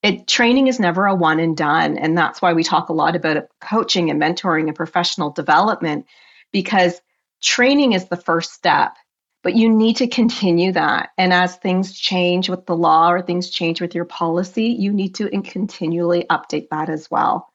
it 0.04 0.28
training 0.28 0.68
is 0.68 0.80
never 0.80 1.06
a 1.06 1.16
one 1.16 1.40
and 1.40 1.58
done 1.58 1.98
and 1.98 2.18
that's 2.18 2.42
why 2.42 2.54
we 2.54 2.64
talk 2.64 2.90
a 2.90 2.94
lot 2.94 3.16
about 3.16 3.48
coaching 3.60 4.12
and 4.12 4.22
mentoring 4.22 4.68
and 4.68 4.76
professional 4.76 5.32
development 5.32 6.06
because 6.54 7.02
training 7.42 7.92
is 7.92 8.06
the 8.06 8.16
first 8.16 8.54
step 8.54 8.96
but 9.44 9.56
you 9.58 9.68
need 9.68 9.98
to 9.98 10.08
continue 10.08 10.72
that 10.72 11.10
and 11.18 11.34
as 11.34 11.58
things 11.58 12.00
change 12.00 12.48
with 12.48 12.66
the 12.66 12.76
law 12.76 13.12
or 13.12 13.22
things 13.22 13.50
change 13.50 13.82
with 13.82 13.94
your 13.94 14.06
policy 14.06 14.68
you 14.68 14.94
need 14.94 15.16
to 15.16 15.30
continually 15.42 16.26
update 16.30 16.70
that 16.70 16.90
as 16.90 17.12
well 17.12 17.50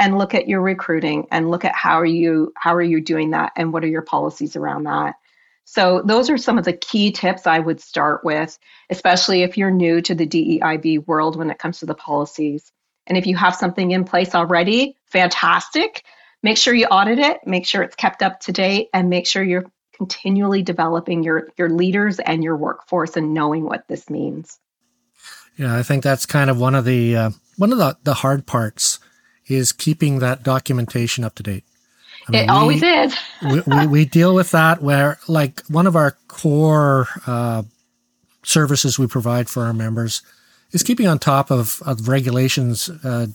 and 0.00 0.16
look 0.16 0.34
at 0.34 0.48
your 0.48 0.62
recruiting 0.62 1.26
and 1.30 1.50
look 1.50 1.66
at 1.66 1.74
how 1.74 2.00
are 2.00 2.06
you 2.06 2.50
how 2.56 2.74
are 2.74 2.82
you 2.82 3.02
doing 3.02 3.32
that 3.32 3.52
and 3.56 3.74
what 3.74 3.84
are 3.84 3.88
your 3.88 4.02
policies 4.02 4.56
around 4.56 4.84
that 4.84 5.16
so, 5.64 6.02
those 6.04 6.28
are 6.28 6.36
some 6.36 6.58
of 6.58 6.64
the 6.64 6.74
key 6.74 7.10
tips 7.10 7.46
I 7.46 7.58
would 7.58 7.80
start 7.80 8.22
with, 8.22 8.58
especially 8.90 9.42
if 9.42 9.56
you're 9.56 9.70
new 9.70 10.02
to 10.02 10.14
the 10.14 10.26
DEIB 10.26 11.06
world 11.06 11.36
when 11.36 11.50
it 11.50 11.58
comes 11.58 11.78
to 11.78 11.86
the 11.86 11.94
policies. 11.94 12.70
And 13.06 13.16
if 13.16 13.26
you 13.26 13.36
have 13.36 13.54
something 13.54 13.90
in 13.90 14.04
place 14.04 14.34
already, 14.34 14.96
fantastic. 15.06 16.04
Make 16.44 16.58
sure 16.58 16.74
you 16.74 16.84
audit 16.88 17.18
it, 17.18 17.46
make 17.46 17.64
sure 17.64 17.82
it's 17.82 17.96
kept 17.96 18.22
up 18.22 18.38
to 18.40 18.52
date, 18.52 18.90
and 18.92 19.08
make 19.08 19.26
sure 19.26 19.42
you're 19.42 19.64
continually 19.96 20.60
developing 20.60 21.22
your, 21.22 21.48
your 21.56 21.70
leaders 21.70 22.20
and 22.20 22.44
your 22.44 22.54
workforce 22.54 23.16
and 23.16 23.32
knowing 23.32 23.64
what 23.64 23.88
this 23.88 24.10
means. 24.10 24.58
Yeah, 25.56 25.74
I 25.74 25.82
think 25.82 26.04
that's 26.04 26.26
kind 26.26 26.50
of 26.50 26.60
one 26.60 26.74
of 26.74 26.84
the 26.84 27.16
uh, 27.16 27.30
one 27.56 27.72
of 27.72 27.78
the, 27.78 27.96
the 28.02 28.12
hard 28.12 28.46
parts 28.46 28.98
is 29.46 29.72
keeping 29.72 30.18
that 30.18 30.42
documentation 30.42 31.24
up 31.24 31.34
to 31.36 31.42
date. 31.42 31.64
I 32.28 32.32
mean, 32.32 32.42
it 32.42 32.50
always 32.50 32.82
we, 32.82 32.88
is. 32.88 33.16
we, 33.42 33.60
we, 33.66 33.86
we, 33.86 34.04
deal 34.04 34.34
with 34.34 34.50
that 34.50 34.82
where, 34.82 35.18
like, 35.26 35.62
one 35.68 35.86
of 35.86 35.96
our 35.96 36.18
core 36.28 37.06
uh, 37.26 37.62
services 38.42 38.98
we 38.98 39.06
provide 39.06 39.48
for 39.48 39.62
our 39.64 39.72
members 39.72 40.20
is 40.72 40.82
keeping 40.82 41.06
on 41.06 41.18
top 41.18 41.50
of, 41.50 41.80
of 41.86 42.06
regulations 42.06 42.90
uh, 43.02 43.28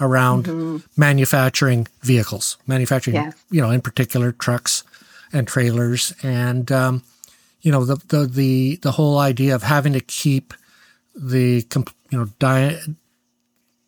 around 0.00 0.44
mm-hmm. 0.44 0.78
manufacturing 0.96 1.86
vehicles, 2.02 2.56
manufacturing, 2.66 3.32
you 3.50 3.60
know, 3.60 3.70
in 3.70 3.80
particular 3.80 4.32
trucks 4.32 4.84
and 5.32 5.46
trailers, 5.46 6.14
and 6.22 6.70
um, 6.72 7.02
you 7.60 7.72
know 7.72 7.84
the, 7.84 7.96
the 8.08 8.26
the 8.26 8.76
the 8.82 8.92
whole 8.92 9.18
idea 9.18 9.54
of 9.54 9.62
having 9.62 9.92
to 9.92 10.00
keep 10.00 10.54
the 11.14 11.64
you 12.10 12.18
know 12.18 12.26
di- 12.38 12.80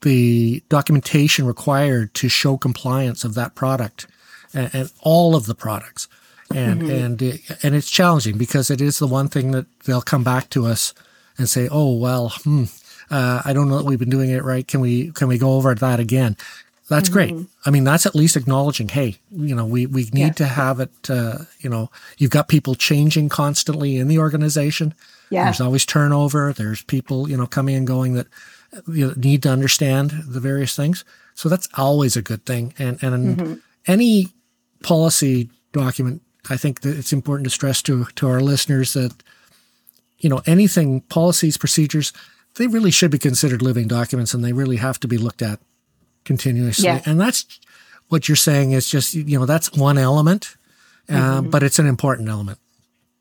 the 0.04 0.62
documentation 0.68 1.46
required 1.46 2.14
to 2.14 2.28
show 2.28 2.56
compliance 2.56 3.24
of 3.24 3.34
that 3.34 3.54
product 3.54 4.06
and, 4.52 4.70
and 4.72 4.92
all 5.00 5.34
of 5.34 5.46
the 5.46 5.54
products. 5.54 6.06
And, 6.54 6.82
mm-hmm. 6.82 6.90
and, 6.90 7.22
it, 7.22 7.40
and 7.64 7.74
it's 7.74 7.90
challenging 7.90 8.36
because 8.36 8.70
it 8.70 8.80
is 8.80 8.98
the 8.98 9.06
one 9.06 9.28
thing 9.28 9.50
that 9.52 9.66
they'll 9.86 10.02
come 10.02 10.22
back 10.22 10.50
to 10.50 10.66
us 10.66 10.94
and 11.38 11.48
say, 11.48 11.68
Oh, 11.70 11.94
well, 11.94 12.28
hmm, 12.44 12.64
uh, 13.14 13.42
I 13.44 13.52
don't 13.52 13.68
know 13.68 13.78
that 13.78 13.86
we've 13.86 13.98
been 14.04 14.10
doing 14.10 14.30
it 14.30 14.42
right. 14.42 14.66
Can 14.66 14.80
we, 14.80 15.12
can 15.12 15.28
we 15.28 15.38
go 15.38 15.52
over 15.52 15.74
that 15.74 16.00
again? 16.00 16.36
That's 16.88 17.08
mm-hmm. 17.08 17.36
great. 17.36 17.46
I 17.64 17.70
mean, 17.70 17.84
that's 17.84 18.06
at 18.06 18.14
least 18.14 18.36
acknowledging, 18.36 18.88
hey, 18.88 19.16
you 19.30 19.54
know, 19.54 19.64
we, 19.64 19.86
we 19.86 20.04
need 20.12 20.36
to 20.36 20.46
have 20.46 20.80
it, 20.80 20.90
uh, 21.08 21.38
you 21.60 21.70
know, 21.70 21.90
you've 22.18 22.30
got 22.30 22.48
people 22.48 22.74
changing 22.74 23.28
constantly 23.28 23.96
in 23.96 24.08
the 24.08 24.18
organization. 24.18 24.94
Yeah. 25.30 25.44
There's 25.44 25.60
always 25.60 25.86
turnover. 25.86 26.52
There's 26.52 26.82
people, 26.82 27.30
you 27.30 27.36
know, 27.36 27.46
coming 27.46 27.76
and 27.76 27.86
going 27.86 28.14
that 28.14 28.26
you 28.86 29.06
know, 29.06 29.14
need 29.16 29.42
to 29.44 29.50
understand 29.50 30.10
the 30.26 30.40
various 30.40 30.76
things. 30.76 31.04
So 31.34 31.48
that's 31.48 31.68
always 31.74 32.16
a 32.16 32.22
good 32.22 32.44
thing. 32.44 32.74
And, 32.78 33.02
and 33.02 33.38
mm-hmm. 33.38 33.54
any 33.86 34.28
policy 34.82 35.48
document, 35.72 36.20
I 36.50 36.56
think 36.58 36.80
that 36.82 36.98
it's 36.98 37.12
important 37.12 37.44
to 37.44 37.50
stress 37.50 37.80
to, 37.82 38.04
to 38.16 38.28
our 38.28 38.40
listeners 38.40 38.92
that, 38.92 39.14
you 40.18 40.28
know, 40.28 40.42
anything, 40.46 41.00
policies, 41.02 41.56
procedures, 41.56 42.12
they 42.56 42.66
really 42.66 42.90
should 42.90 43.10
be 43.10 43.18
considered 43.18 43.62
living 43.62 43.88
documents 43.88 44.34
and 44.34 44.44
they 44.44 44.52
really 44.52 44.76
have 44.76 45.00
to 45.00 45.08
be 45.08 45.18
looked 45.18 45.42
at 45.42 45.60
continuously. 46.24 46.86
Yeah. 46.86 47.02
And 47.04 47.20
that's 47.20 47.60
what 48.08 48.28
you're 48.28 48.36
saying 48.36 48.72
is 48.72 48.88
just, 48.88 49.14
you 49.14 49.38
know, 49.38 49.46
that's 49.46 49.72
one 49.72 49.98
element, 49.98 50.56
uh, 51.08 51.40
mm-hmm. 51.40 51.50
but 51.50 51.62
it's 51.62 51.78
an 51.78 51.86
important 51.86 52.28
element. 52.28 52.58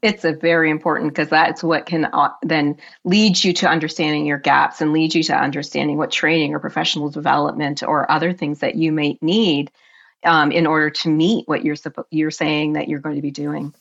It's 0.01 0.25
a 0.25 0.33
very 0.33 0.69
important 0.69 1.13
because 1.13 1.29
that's 1.29 1.63
what 1.63 1.85
can 1.85 2.05
uh, 2.05 2.29
then 2.41 2.77
lead 3.05 3.41
you 3.41 3.53
to 3.53 3.69
understanding 3.69 4.25
your 4.25 4.37
gaps 4.37 4.81
and 4.81 4.91
lead 4.91 5.15
you 5.15 5.23
to 5.23 5.33
understanding 5.33 5.97
what 5.97 6.11
training 6.11 6.53
or 6.53 6.59
professional 6.59 7.09
development 7.09 7.83
or 7.83 8.09
other 8.11 8.33
things 8.33 8.59
that 8.59 8.75
you 8.75 8.91
may 8.91 9.17
need 9.21 9.71
um, 10.25 10.51
in 10.51 10.67
order 10.67 10.89
to 10.89 11.09
meet 11.09 11.47
what 11.47 11.63
you're 11.63 11.77
you're 12.09 12.31
saying 12.31 12.73
that 12.73 12.89
you're 12.89 12.99
going 12.99 13.15
to 13.15 13.21
be 13.21 13.31
doing. 13.31 13.73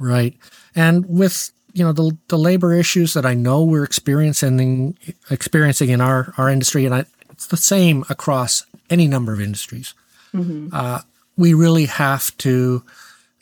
Right, 0.00 0.36
and 0.74 1.06
with 1.06 1.52
you 1.72 1.84
know 1.84 1.92
the 1.92 2.16
the 2.28 2.38
labor 2.38 2.72
issues 2.72 3.14
that 3.14 3.26
I 3.26 3.34
know 3.34 3.64
we're 3.64 3.84
experiencing 3.84 4.96
experiencing 5.30 5.90
in 5.90 6.00
our 6.00 6.32
our 6.36 6.48
industry, 6.48 6.84
and 6.86 6.94
I, 6.94 7.04
it's 7.30 7.46
the 7.46 7.56
same 7.56 8.04
across 8.08 8.64
any 8.88 9.06
number 9.06 9.32
of 9.32 9.40
industries. 9.40 9.94
Mm-hmm. 10.34 10.68
Uh, 10.72 11.00
we 11.36 11.54
really 11.54 11.86
have 11.86 12.36
to, 12.38 12.82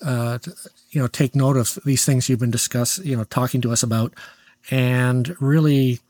uh, 0.03 0.39
you 0.91 1.01
know, 1.01 1.09
take 1.09 1.35
note 1.35 1.57
of 1.57 1.79
these 1.85 2.05
things 2.05 2.29
you've 2.29 2.39
been 2.39 2.51
discussing, 2.51 3.07
you 3.07 3.17
know, 3.17 3.25
talking 3.25 3.61
to 3.63 3.73
us 3.73 3.83
about, 3.83 4.15
and 4.71 5.35
really, 5.41 6.01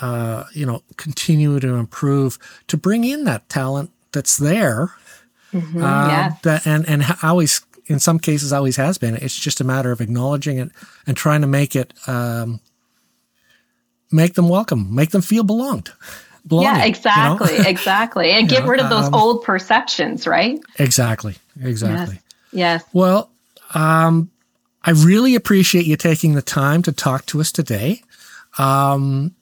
uh, 0.00 0.44
you 0.52 0.64
know, 0.64 0.82
continue 0.96 1.58
to 1.60 1.74
improve 1.74 2.38
to 2.68 2.76
bring 2.76 3.04
in 3.04 3.24
that 3.24 3.48
talent 3.48 3.90
that's 4.12 4.36
there 4.36 4.94
Mm-hmm, 5.52 5.82
uh, 5.82 6.08
yeah. 6.08 6.32
That, 6.42 6.66
and, 6.66 6.88
and 6.88 7.04
always, 7.22 7.60
in 7.86 7.98
some 7.98 8.18
cases, 8.18 8.52
always 8.52 8.76
has 8.76 8.98
been. 8.98 9.16
It's 9.16 9.38
just 9.38 9.60
a 9.60 9.64
matter 9.64 9.92
of 9.92 10.00
acknowledging 10.00 10.58
it 10.58 10.70
and 11.06 11.16
trying 11.16 11.40
to 11.42 11.46
make 11.46 11.76
it, 11.76 11.92
um, 12.06 12.60
make 14.10 14.34
them 14.34 14.48
welcome, 14.48 14.94
make 14.94 15.10
them 15.10 15.22
feel 15.22 15.44
belonged. 15.44 15.92
Belonging, 16.46 16.80
yeah, 16.80 16.84
exactly, 16.84 17.56
you 17.56 17.62
know? 17.62 17.68
exactly. 17.68 18.30
And 18.32 18.48
get 18.48 18.62
know, 18.64 18.70
rid 18.70 18.80
of 18.80 18.88
those 18.88 19.06
um, 19.06 19.14
old 19.14 19.42
perceptions, 19.42 20.26
right? 20.26 20.60
Exactly, 20.78 21.36
exactly. 21.60 22.20
Yes. 22.52 22.82
yes. 22.82 22.84
Well, 22.92 23.30
um, 23.74 24.30
I 24.82 24.90
really 24.90 25.34
appreciate 25.34 25.86
you 25.86 25.96
taking 25.96 26.34
the 26.34 26.42
time 26.42 26.82
to 26.82 26.92
talk 26.92 27.26
to 27.26 27.40
us 27.40 27.50
today. 27.50 28.02
Um, 28.58 29.34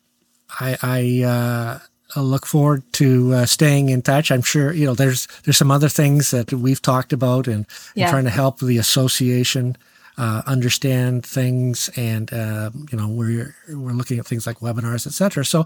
I, 0.58 0.78
I 0.82 1.22
uh, 1.24 1.78
I 2.16 2.20
look 2.20 2.46
forward 2.46 2.82
to 2.94 3.34
uh, 3.34 3.46
staying 3.46 3.88
in 3.88 4.02
touch. 4.02 4.30
I'm 4.30 4.42
sure 4.42 4.72
you 4.72 4.86
know 4.86 4.94
there's 4.94 5.26
there's 5.44 5.56
some 5.56 5.70
other 5.70 5.88
things 5.88 6.30
that 6.30 6.52
we've 6.52 6.82
talked 6.82 7.12
about 7.12 7.46
and, 7.46 7.66
yeah. 7.94 8.04
and 8.04 8.10
trying 8.10 8.24
to 8.24 8.30
help 8.30 8.60
the 8.60 8.78
association 8.78 9.76
uh, 10.16 10.42
understand 10.46 11.26
things, 11.26 11.90
and 11.96 12.32
uh, 12.32 12.70
you 12.90 12.98
know 12.98 13.08
we're 13.08 13.56
we're 13.68 13.92
looking 13.92 14.18
at 14.18 14.26
things 14.26 14.46
like 14.46 14.58
webinars, 14.60 15.06
etc. 15.06 15.44
So 15.44 15.60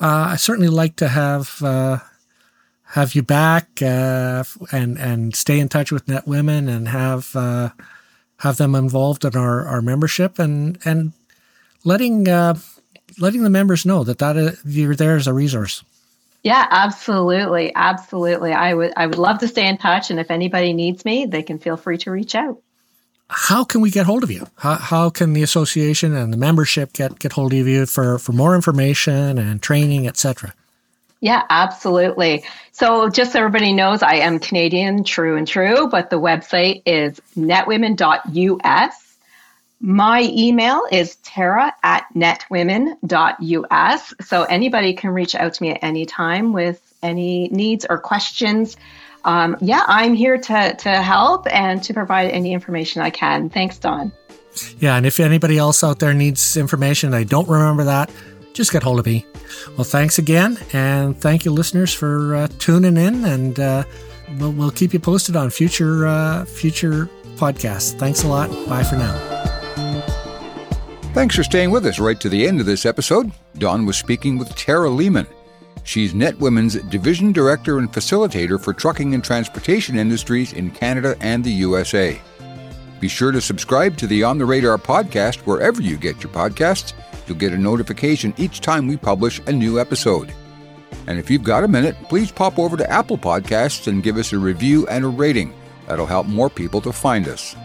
uh, 0.00 0.30
I 0.30 0.36
certainly 0.36 0.68
like 0.68 0.96
to 0.96 1.08
have 1.08 1.62
uh, 1.62 1.98
have 2.90 3.14
you 3.14 3.22
back 3.22 3.82
uh, 3.82 4.44
and 4.70 4.98
and 4.98 5.34
stay 5.34 5.58
in 5.58 5.68
touch 5.68 5.90
with 5.90 6.06
Netwomen 6.06 6.68
and 6.68 6.88
have 6.88 7.32
have 8.42 8.56
them 8.56 8.76
involved 8.76 9.24
in 9.24 9.34
our, 9.34 9.66
our 9.66 9.82
membership 9.82 10.38
and 10.38 10.78
and 10.84 11.12
letting 11.84 12.28
letting 13.18 13.42
the 13.42 13.50
members 13.50 13.84
know 13.84 14.04
that 14.04 14.18
that 14.18 14.36
uh, 14.36 14.52
you're 14.64 14.96
there 14.96 15.16
as 15.16 15.26
a 15.26 15.32
resource. 15.32 15.84
Yeah, 16.42 16.66
absolutely, 16.70 17.72
absolutely. 17.74 18.52
I 18.52 18.74
would 18.74 18.92
I 18.96 19.06
would 19.06 19.18
love 19.18 19.38
to 19.40 19.48
stay 19.48 19.66
in 19.66 19.78
touch, 19.78 20.10
and 20.10 20.20
if 20.20 20.30
anybody 20.30 20.72
needs 20.72 21.04
me, 21.04 21.26
they 21.26 21.42
can 21.42 21.58
feel 21.58 21.76
free 21.76 21.98
to 21.98 22.10
reach 22.10 22.34
out. 22.34 22.58
How 23.30 23.64
can 23.64 23.82
we 23.82 23.90
get 23.90 24.06
hold 24.06 24.22
of 24.22 24.30
you? 24.30 24.46
How, 24.56 24.76
how 24.76 25.10
can 25.10 25.34
the 25.34 25.42
association 25.42 26.16
and 26.16 26.32
the 26.32 26.38
membership 26.38 26.92
get 26.92 27.18
get 27.18 27.32
hold 27.32 27.52
of 27.52 27.66
you 27.66 27.86
for 27.86 28.18
for 28.18 28.32
more 28.32 28.54
information 28.54 29.38
and 29.38 29.60
training, 29.60 30.06
etc.? 30.06 30.54
Yeah, 31.20 31.42
absolutely. 31.50 32.44
So, 32.70 33.08
just 33.08 33.32
so 33.32 33.40
everybody 33.40 33.72
knows, 33.72 34.02
I 34.04 34.16
am 34.16 34.38
Canadian, 34.38 35.02
true 35.02 35.36
and 35.36 35.48
true, 35.48 35.88
but 35.88 36.10
the 36.10 36.20
website 36.20 36.82
is 36.86 37.20
netwomen.us 37.36 39.07
My 39.80 40.22
email 40.22 40.82
is 40.90 41.16
tara 41.16 41.74
at 41.82 42.06
netwomen.us. 42.14 44.14
So 44.20 44.42
anybody 44.44 44.92
can 44.92 45.10
reach 45.10 45.34
out 45.34 45.54
to 45.54 45.62
me 45.62 45.70
at 45.70 45.78
any 45.82 46.04
time 46.04 46.52
with 46.52 46.82
any 47.02 47.48
needs 47.48 47.86
or 47.88 47.98
questions. 47.98 48.76
Um, 49.24 49.56
yeah, 49.60 49.84
I'm 49.86 50.14
here 50.14 50.38
to, 50.38 50.74
to 50.74 51.02
help 51.02 51.46
and 51.52 51.82
to 51.84 51.94
provide 51.94 52.30
any 52.30 52.52
information 52.52 53.02
I 53.02 53.10
can. 53.10 53.50
Thanks, 53.50 53.78
Don. 53.78 54.12
Yeah, 54.78 54.96
and 54.96 55.06
if 55.06 55.20
anybody 55.20 55.58
else 55.58 55.84
out 55.84 55.98
there 55.98 56.14
needs 56.14 56.56
information, 56.56 57.14
I 57.14 57.24
don't 57.24 57.48
remember 57.48 57.84
that, 57.84 58.10
just 58.54 58.72
get 58.72 58.82
hold 58.82 58.98
of 58.98 59.06
me. 59.06 59.24
Well, 59.76 59.84
thanks 59.84 60.18
again, 60.18 60.58
and 60.72 61.16
thank 61.16 61.44
you, 61.44 61.52
listeners, 61.52 61.94
for 61.94 62.34
uh, 62.34 62.48
tuning 62.58 62.96
in, 62.96 63.24
and 63.24 63.60
uh, 63.60 63.84
we'll, 64.38 64.52
we'll, 64.52 64.70
keep 64.70 64.92
you 64.92 64.98
posted 64.98 65.36
on 65.36 65.50
future 65.50 66.06
uh, 66.06 66.44
future 66.44 67.08
podcasts. 67.36 67.96
Thanks 67.98 68.24
a 68.24 68.28
lot. 68.28 68.50
Bye 68.68 68.82
for 68.82 68.96
now. 68.96 69.27
Thanks 71.18 71.34
for 71.34 71.42
staying 71.42 71.72
with 71.72 71.84
us 71.84 71.98
right 71.98 72.20
to 72.20 72.28
the 72.28 72.46
end 72.46 72.60
of 72.60 72.66
this 72.66 72.86
episode. 72.86 73.32
Don 73.56 73.84
was 73.84 73.96
speaking 73.96 74.38
with 74.38 74.54
Tara 74.54 74.88
Lehman. 74.88 75.26
She's 75.82 76.14
NetWomen's 76.14 76.76
Division 76.90 77.32
Director 77.32 77.78
and 77.78 77.92
Facilitator 77.92 78.62
for 78.62 78.72
Trucking 78.72 79.14
and 79.14 79.24
Transportation 79.24 79.98
Industries 79.98 80.52
in 80.52 80.70
Canada 80.70 81.16
and 81.20 81.42
the 81.42 81.50
USA. 81.50 82.20
Be 83.00 83.08
sure 83.08 83.32
to 83.32 83.40
subscribe 83.40 83.96
to 83.96 84.06
the 84.06 84.22
On 84.22 84.38
the 84.38 84.44
Radar 84.46 84.78
podcast 84.78 85.38
wherever 85.38 85.82
you 85.82 85.96
get 85.96 86.22
your 86.22 86.32
podcasts. 86.32 86.92
You'll 87.26 87.36
get 87.36 87.52
a 87.52 87.58
notification 87.58 88.32
each 88.36 88.60
time 88.60 88.86
we 88.86 88.96
publish 88.96 89.40
a 89.48 89.52
new 89.52 89.80
episode. 89.80 90.32
And 91.08 91.18
if 91.18 91.28
you've 91.32 91.42
got 91.42 91.64
a 91.64 91.68
minute, 91.68 91.96
please 92.04 92.30
pop 92.30 92.60
over 92.60 92.76
to 92.76 92.88
Apple 92.88 93.18
Podcasts 93.18 93.88
and 93.88 94.04
give 94.04 94.18
us 94.18 94.32
a 94.32 94.38
review 94.38 94.86
and 94.86 95.04
a 95.04 95.08
rating. 95.08 95.52
That'll 95.88 96.06
help 96.06 96.28
more 96.28 96.48
people 96.48 96.80
to 96.82 96.92
find 96.92 97.26
us. 97.26 97.56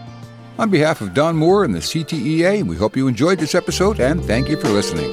On 0.56 0.70
behalf 0.70 1.00
of 1.00 1.14
Don 1.14 1.36
Moore 1.36 1.64
and 1.64 1.74
the 1.74 1.80
CTEA, 1.80 2.62
we 2.62 2.76
hope 2.76 2.96
you 2.96 3.08
enjoyed 3.08 3.40
this 3.40 3.56
episode 3.56 3.98
and 3.98 4.24
thank 4.24 4.48
you 4.48 4.56
for 4.56 4.68
listening. 4.68 5.10